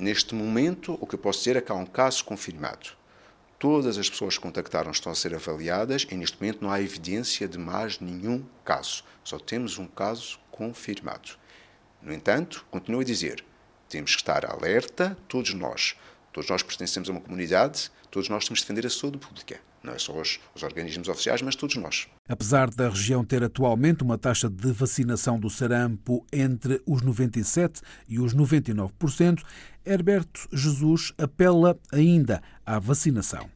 Neste 0.00 0.34
momento, 0.34 0.98
o 1.00 1.06
que 1.06 1.14
eu 1.14 1.18
posso 1.18 1.38
dizer 1.40 1.56
é 1.56 1.60
que 1.60 1.70
há 1.70 1.74
um 1.74 1.86
caso 1.86 2.24
confirmado. 2.24 2.90
Todas 3.58 3.96
as 3.96 4.10
pessoas 4.10 4.36
que 4.36 4.42
contactaram 4.42 4.90
estão 4.90 5.12
a 5.12 5.14
ser 5.14 5.34
avaliadas 5.34 6.06
e 6.10 6.16
neste 6.16 6.40
momento 6.40 6.62
não 6.62 6.70
há 6.70 6.80
evidência 6.82 7.46
de 7.46 7.58
mais 7.58 8.00
nenhum 8.00 8.44
caso. 8.64 9.04
Só 9.22 9.38
temos 9.38 9.78
um 9.78 9.86
caso 9.86 10.40
confirmado. 10.50 11.30
No 12.02 12.12
entanto, 12.12 12.66
continuo 12.70 13.02
a 13.02 13.04
dizer, 13.04 13.44
temos 13.92 14.12
que 14.12 14.22
estar 14.22 14.50
alerta, 14.50 15.16
todos 15.28 15.52
nós. 15.52 15.94
Todos 16.32 16.48
nós 16.48 16.62
pertencemos 16.62 17.10
a 17.10 17.12
uma 17.12 17.20
comunidade, 17.20 17.90
todos 18.10 18.30
nós 18.30 18.46
temos 18.46 18.60
de 18.60 18.64
defender 18.64 18.86
a 18.86 18.90
saúde 18.90 19.18
pública. 19.18 19.60
Não 19.82 19.92
é 19.92 19.98
só 19.98 20.18
os, 20.18 20.40
os, 20.54 20.62
organismos 20.62 21.08
oficiais, 21.08 21.42
mas 21.42 21.54
todos 21.54 21.76
nós. 21.76 22.08
Apesar 22.26 22.70
da 22.70 22.88
região 22.88 23.22
ter 23.22 23.42
atualmente 23.42 24.02
uma 24.02 24.16
taxa 24.16 24.48
de 24.48 24.72
vacinação 24.72 25.38
do 25.38 25.50
sarampo 25.50 26.24
entre 26.32 26.80
os 26.86 27.02
97% 27.02 27.82
e 28.08 28.18
os 28.18 28.34
99%, 28.34 29.42
Herberto 29.84 30.48
Jesus 30.52 31.12
apela 31.18 31.78
ainda 31.92 32.40
à 32.64 32.78
vacinação. 32.78 33.50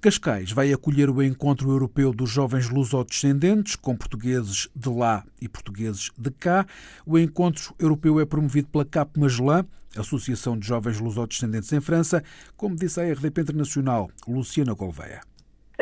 Cascais 0.00 0.50
vai 0.52 0.72
acolher 0.72 1.08
o 1.10 1.22
encontro 1.22 1.70
europeu 1.70 2.12
dos 2.12 2.30
jovens 2.30 2.68
lusodescendentes, 2.68 3.76
com 3.76 3.96
portugueses 3.96 4.68
de 4.74 4.88
lá 4.88 5.24
e 5.40 5.48
portugueses 5.48 6.10
de 6.18 6.30
cá. 6.30 6.66
O 7.06 7.18
encontro 7.18 7.74
europeu 7.78 8.20
é 8.20 8.24
promovido 8.24 8.68
pela 8.68 8.84
CAP 8.84 9.18
Magellan, 9.18 9.64
Associação 9.96 10.58
de 10.58 10.66
Jovens 10.66 10.98
Lusodescendentes 10.98 11.72
em 11.72 11.80
França, 11.80 12.22
como 12.56 12.76
disse 12.76 13.00
a 13.00 13.12
RDP 13.12 13.42
Internacional, 13.42 14.10
Luciana 14.26 14.74
Gouveia. 14.74 15.31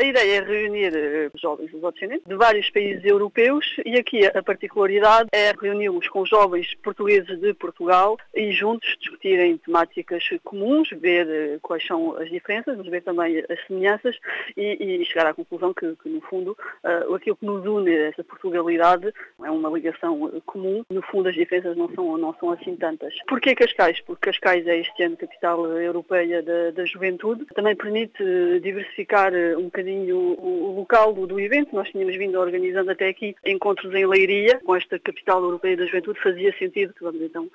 A 0.01 0.03
ideia 0.03 0.37
é 0.37 0.43
reunir 0.43 0.95
eh, 0.95 1.29
jovens 1.35 1.71
lusodescendentes 1.71 2.25
de 2.25 2.35
vários 2.35 2.67
países 2.71 3.05
europeus 3.05 3.77
e 3.85 3.99
aqui 3.99 4.25
a 4.25 4.41
particularidade 4.41 5.29
é 5.31 5.51
reuni-los 5.51 6.07
com 6.07 6.25
jovens 6.25 6.73
portugueses 6.83 7.39
de 7.39 7.53
Portugal 7.53 8.17
e 8.33 8.51
juntos 8.51 8.97
discutirem 8.99 9.59
temáticas 9.59 10.23
comuns, 10.43 10.89
ver 10.89 11.27
eh, 11.29 11.59
quais 11.61 11.85
são 11.85 12.17
as 12.17 12.31
diferenças, 12.31 12.75
mas 12.75 12.87
ver 12.87 13.03
também 13.03 13.43
as 13.47 13.67
semelhanças 13.67 14.17
e, 14.57 15.01
e 15.01 15.05
chegar 15.05 15.27
à 15.27 15.35
conclusão 15.35 15.71
que, 15.71 15.95
que 16.01 16.09
no 16.09 16.21
fundo, 16.21 16.57
uh, 16.83 17.13
aquilo 17.13 17.35
que 17.35 17.45
nos 17.45 17.63
une, 17.63 17.93
essa 17.93 18.23
Portugalidade, 18.23 19.13
é 19.43 19.51
uma 19.51 19.69
ligação 19.69 20.41
comum. 20.47 20.83
No 20.89 21.03
fundo, 21.03 21.29
as 21.29 21.35
diferenças 21.35 21.77
não 21.77 21.93
são, 21.93 22.17
não 22.17 22.33
são 22.39 22.49
assim 22.49 22.75
tantas. 22.75 23.13
Porquê 23.27 23.53
Cascais? 23.53 24.01
Porque 24.01 24.31
Cascais 24.31 24.65
é 24.65 24.79
este 24.79 25.03
ano 25.03 25.15
capital 25.15 25.63
europeia 25.77 26.41
da, 26.41 26.71
da 26.71 26.85
juventude. 26.85 27.45
Também 27.53 27.75
permite 27.75 28.23
diversificar 28.61 29.31
um 29.57 29.65
bocadinho 29.65 29.90
bocadinho 29.91 30.17
o, 30.39 30.75
local 30.77 31.13
do, 31.13 31.27
do, 31.27 31.39
evento. 31.39 31.75
Nós 31.75 31.89
tínhamos 31.89 32.15
vindo 32.15 32.39
organizando 32.39 32.91
até 32.91 33.09
aqui 33.09 33.35
encontros 33.45 33.93
em 33.93 34.05
Leiria, 34.05 34.59
com 34.63 34.75
esta 34.75 34.97
capital 34.97 35.43
europeia 35.43 35.77
da 35.77 35.85
juventude. 35.85 36.19
Fazia 36.21 36.55
sentido 36.57 36.93
que 36.93 37.03
vamos 37.03 37.21
então 37.21 37.49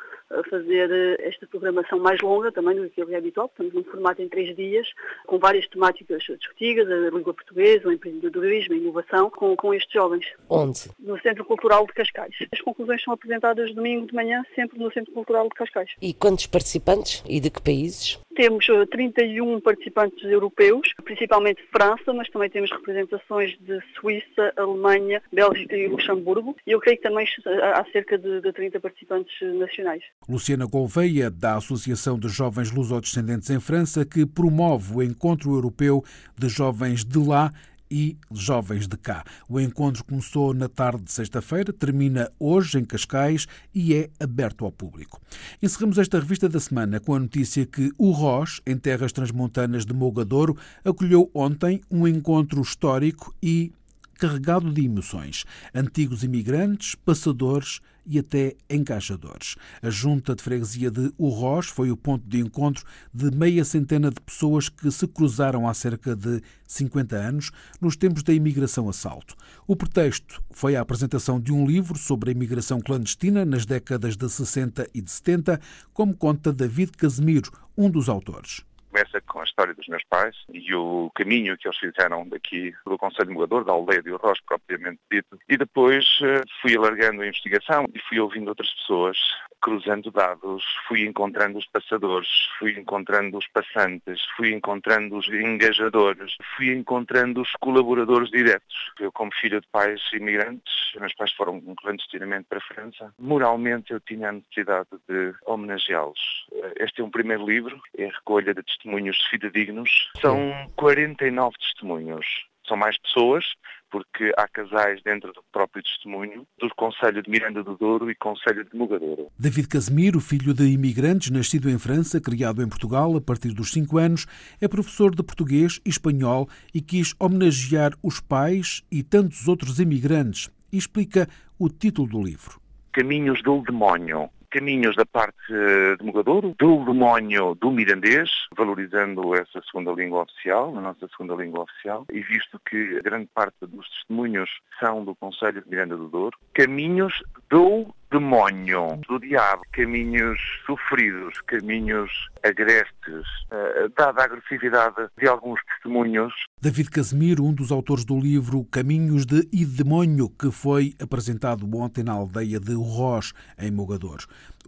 fazer 0.50 0.90
eh, 0.90 1.28
esta 1.28 1.46
programação 1.46 1.98
mais 1.98 2.20
longa 2.20 2.52
também 2.52 2.76
do 2.76 2.88
que 2.90 3.00
é 3.00 3.16
habitual. 3.16 3.46
Estamos 3.46 3.72
num 3.72 3.84
formato 3.84 4.22
em 4.22 4.28
três 4.28 4.54
dias, 4.54 4.86
com 5.26 5.38
várias 5.38 5.66
temáticas 5.68 6.22
discutidas, 6.22 6.90
a 6.90 7.10
língua 7.10 7.34
portuguesa, 7.34 7.88
o 7.88 7.92
empreendedorismo, 7.92 8.74
a 8.74 8.76
inovação, 8.76 9.30
com, 9.30 9.56
com 9.56 9.72
estes 9.72 9.92
jovens. 9.92 10.26
Onde? 10.48 10.90
No 10.98 11.18
Centro 11.20 11.44
Cultural 11.44 11.86
de 11.86 11.92
Cascais. 11.92 12.34
As 12.52 12.60
conclusões 12.60 13.02
são 13.02 13.14
apresentadas 13.14 13.74
domingo 13.74 14.06
de 14.06 14.14
manhã, 14.14 14.44
sempre 14.54 14.78
no 14.78 14.92
Centro 14.92 15.12
Cultural 15.12 15.44
de 15.44 15.54
Cascais. 15.54 15.90
E 16.00 16.12
quantos 16.12 16.46
participantes 16.46 17.22
e 17.28 17.40
de 17.40 17.50
que 17.50 17.62
países? 17.62 18.18
Temos 18.36 18.66
31 18.90 19.56
eh, 19.56 19.60
participantes 19.60 20.22
europeus, 20.24 20.92
principalmente 21.04 21.62
França, 21.72 22.12
mas 22.12 22.28
também 22.28 22.50
temos 22.50 22.70
representações 22.70 23.56
de 23.60 23.80
Suíça, 23.98 24.52
Alemanha, 24.56 25.22
Bélgica 25.32 25.76
e 25.76 25.88
Luxemburgo. 25.88 26.56
E 26.66 26.72
eu 26.72 26.80
creio 26.80 26.98
que 26.98 27.02
também 27.02 27.26
há 27.74 27.84
cerca 27.92 28.18
de, 28.18 28.40
de 28.40 28.52
30 28.52 28.78
participantes 28.80 29.34
nacionais. 29.54 30.02
Luciana 30.28 30.66
Gouveia, 30.66 31.30
da 31.30 31.56
Associação 31.56 32.18
de 32.18 32.28
Jovens 32.28 32.70
Lusodescendentes 32.70 33.48
em 33.50 33.60
França, 33.60 34.04
que 34.04 34.26
promove 34.26 34.96
o 34.96 35.02
Encontro 35.02 35.54
Europeu 35.54 36.04
de 36.36 36.48
Jovens 36.48 37.04
de 37.04 37.18
lá 37.18 37.50
e 37.90 38.16
Jovens 38.32 38.86
de 38.86 38.96
Cá. 38.96 39.24
O 39.48 39.60
encontro 39.60 40.04
começou 40.04 40.52
na 40.52 40.68
tarde 40.68 41.04
de 41.04 41.12
sexta-feira, 41.12 41.72
termina 41.72 42.30
hoje 42.38 42.78
em 42.78 42.84
Cascais 42.84 43.46
e 43.74 43.94
é 43.94 44.10
aberto 44.20 44.64
ao 44.64 44.72
público. 44.72 45.20
Encerramos 45.62 45.98
esta 45.98 46.18
revista 46.18 46.48
da 46.48 46.60
semana 46.60 47.00
com 47.00 47.14
a 47.14 47.20
notícia 47.20 47.66
que 47.66 47.90
o 47.98 48.10
ROS, 48.10 48.60
em 48.66 48.76
terras 48.76 49.12
transmontanas 49.12 49.84
de 49.84 49.92
Mogadouro, 49.92 50.56
acolheu 50.84 51.30
ontem 51.34 51.80
um 51.90 52.06
encontro 52.06 52.60
histórico 52.60 53.34
e 53.42 53.72
carregado 54.18 54.72
de 54.72 54.84
emoções. 54.84 55.44
Antigos 55.74 56.24
imigrantes, 56.24 56.94
passadores 56.94 57.80
e 58.06 58.18
até 58.18 58.54
encaixadores. 58.70 59.56
A 59.82 59.90
Junta 59.90 60.34
de 60.34 60.42
Freguesia 60.42 60.90
de 60.90 61.12
Urroz 61.18 61.66
foi 61.66 61.90
o 61.90 61.96
ponto 61.96 62.26
de 62.26 62.38
encontro 62.38 62.84
de 63.12 63.30
meia 63.30 63.64
centena 63.64 64.10
de 64.10 64.20
pessoas 64.20 64.68
que 64.68 64.90
se 64.90 65.06
cruzaram 65.08 65.68
há 65.68 65.74
cerca 65.74 66.14
de 66.14 66.40
50 66.66 67.16
anos, 67.16 67.50
nos 67.80 67.96
tempos 67.96 68.22
da 68.22 68.32
imigração 68.32 68.88
a 68.88 68.92
salto. 68.92 69.34
O 69.66 69.74
pretexto 69.74 70.40
foi 70.50 70.76
a 70.76 70.80
apresentação 70.80 71.40
de 71.40 71.52
um 71.52 71.66
livro 71.66 71.98
sobre 71.98 72.30
a 72.30 72.32
imigração 72.32 72.80
clandestina 72.80 73.44
nas 73.44 73.66
décadas 73.66 74.16
de 74.16 74.28
60 74.28 74.88
e 74.94 75.00
de 75.00 75.10
70, 75.10 75.60
como 75.92 76.14
conta 76.14 76.52
David 76.52 76.92
Casemiro, 76.92 77.50
um 77.76 77.90
dos 77.90 78.08
autores 78.08 78.62
começa 78.96 79.20
com 79.20 79.40
a 79.40 79.44
história 79.44 79.74
dos 79.74 79.86
meus 79.88 80.02
pais 80.04 80.34
e 80.50 80.74
o 80.74 81.10
caminho 81.14 81.56
que 81.58 81.68
eles 81.68 81.76
fizeram 81.76 82.26
daqui 82.26 82.74
do 82.86 82.96
Conselho 82.96 83.30
Mogador, 83.30 83.62
da 83.62 83.72
aldeia 83.72 84.02
de 84.02 84.10
Urroz, 84.10 84.40
propriamente 84.40 85.00
dito. 85.12 85.38
E 85.46 85.56
depois 85.58 86.18
eh, 86.22 86.40
fui 86.62 86.74
alargando 86.74 87.20
a 87.20 87.26
investigação 87.26 87.86
e 87.94 88.00
fui 88.08 88.18
ouvindo 88.18 88.48
outras 88.48 88.72
pessoas 88.72 89.18
cruzando 89.60 90.10
dados, 90.10 90.64
fui 90.86 91.04
encontrando 91.06 91.58
os 91.58 91.66
passadores, 91.66 92.28
fui 92.58 92.78
encontrando 92.78 93.36
os 93.36 93.46
passantes, 93.48 94.22
fui 94.36 94.52
encontrando 94.52 95.16
os 95.16 95.26
engajadores, 95.28 96.36
fui 96.56 96.70
encontrando 96.70 97.42
os 97.42 97.50
colaboradores 97.60 98.30
diretos. 98.30 98.92
Eu, 99.00 99.10
como 99.12 99.34
filho 99.34 99.60
de 99.60 99.66
pais 99.68 100.00
imigrantes, 100.12 100.72
meus 101.00 101.14
pais 101.14 101.32
foram 101.32 101.60
clandestinamente 101.76 102.46
para 102.48 102.58
a 102.58 102.74
França. 102.74 103.12
Moralmente, 103.18 103.92
eu 103.92 104.00
tinha 104.00 104.28
a 104.28 104.32
necessidade 104.32 104.88
de 105.08 105.34
homenageá-los. 105.44 106.46
Este 106.76 107.00
é 107.00 107.04
um 107.04 107.10
primeiro 107.10 107.44
livro, 107.44 107.80
é 107.98 108.06
a 108.06 108.12
recolha 108.12 108.54
de 108.54 108.62
testemunhos 108.62 108.85
fidedignos. 109.30 109.90
São 110.20 110.38
49 110.76 111.56
testemunhos. 111.58 112.26
São 112.66 112.76
mais 112.76 112.98
pessoas, 112.98 113.44
porque 113.90 114.32
há 114.36 114.48
casais 114.48 115.00
dentro 115.02 115.32
do 115.32 115.42
próprio 115.52 115.82
testemunho 115.82 116.46
do 116.58 116.68
Conselho 116.74 117.22
de 117.22 117.30
Miranda 117.30 117.62
do 117.62 117.76
Douro 117.76 118.10
e 118.10 118.14
Conselho 118.14 118.64
de 118.64 118.76
Mugadouro. 118.76 119.28
David 119.38 119.68
Casemiro, 119.68 120.20
filho 120.20 120.52
de 120.52 120.64
imigrantes, 120.64 121.30
nascido 121.30 121.70
em 121.70 121.78
França, 121.78 122.20
criado 122.20 122.62
em 122.62 122.68
Portugal 122.68 123.16
a 123.16 123.20
partir 123.20 123.52
dos 123.52 123.70
5 123.70 123.98
anos, 123.98 124.26
é 124.60 124.66
professor 124.68 125.14
de 125.14 125.22
português 125.22 125.80
e 125.84 125.88
espanhol 125.88 126.48
e 126.74 126.80
quis 126.80 127.14
homenagear 127.18 127.92
os 128.02 128.20
pais 128.20 128.82
e 128.90 129.02
tantos 129.02 129.46
outros 129.46 129.78
imigrantes 129.78 130.50
e 130.72 130.76
explica 130.76 131.28
o 131.58 131.68
título 131.68 132.08
do 132.08 132.22
livro. 132.22 132.60
Caminhos 132.92 133.42
do 133.42 133.62
Demónio, 133.62 134.30
caminhos 134.50 134.96
da 134.96 135.04
parte 135.04 135.36
de 135.48 136.04
Mogadouro, 136.04 136.54
do 136.58 136.84
demónio 136.84 137.54
do 137.54 137.70
mirandês, 137.70 138.30
valorizando 138.56 139.34
essa 139.34 139.62
segunda 139.70 139.92
língua 139.92 140.22
oficial, 140.22 140.76
a 140.76 140.80
nossa 140.80 141.08
segunda 141.08 141.34
língua 141.34 141.62
oficial, 141.62 142.06
e 142.12 142.20
visto 142.20 142.60
que 142.68 143.00
grande 143.02 143.28
parte 143.34 143.56
dos 143.62 143.88
testemunhos 143.90 144.50
são 144.80 145.04
do 145.04 145.14
Conselho 145.14 145.62
de 145.62 145.68
Miranda 145.68 145.96
do 145.96 146.08
Douro, 146.08 146.38
caminhos 146.54 147.22
do 147.50 147.94
demónio, 148.10 149.00
do 149.08 149.18
diabo, 149.18 149.62
caminhos 149.72 150.38
sofridos, 150.64 151.40
caminhos 151.46 152.10
agrestes, 152.42 153.26
uh, 153.50 153.88
dada 153.96 154.22
a 154.22 154.24
agressividade 154.24 155.08
de 155.18 155.28
alguns 155.28 155.60
testemunhos. 155.64 156.32
David 156.60 156.90
Casemiro, 156.90 157.44
um 157.44 157.52
dos 157.52 157.72
autores 157.72 158.04
do 158.04 158.18
livro 158.18 158.64
Caminhos 158.66 159.26
de 159.26 159.48
e 159.52 159.64
Demónio, 159.64 160.30
que 160.30 160.50
foi 160.50 160.94
apresentado 161.00 161.68
ontem 161.76 162.04
na 162.04 162.12
aldeia 162.12 162.60
de 162.60 162.74
Urroz, 162.74 163.32
em 163.58 163.70
Mogador. 163.70 164.18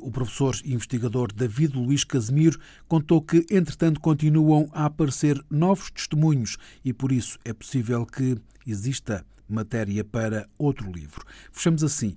O 0.00 0.10
professor 0.10 0.54
e 0.64 0.74
investigador 0.74 1.32
David 1.32 1.76
Luís 1.76 2.04
Casemiro 2.04 2.58
contou 2.86 3.22
que, 3.22 3.44
entretanto, 3.50 4.00
continuam 4.00 4.68
a 4.72 4.86
aparecer 4.86 5.40
novos 5.50 5.90
testemunhos 5.90 6.56
e, 6.84 6.92
por 6.92 7.10
isso, 7.10 7.38
é 7.44 7.52
possível 7.52 8.06
que 8.06 8.36
exista 8.66 9.24
matéria 9.48 10.04
para 10.04 10.46
outro 10.58 10.90
livro. 10.92 11.24
Fechamos 11.50 11.82
assim 11.82 12.16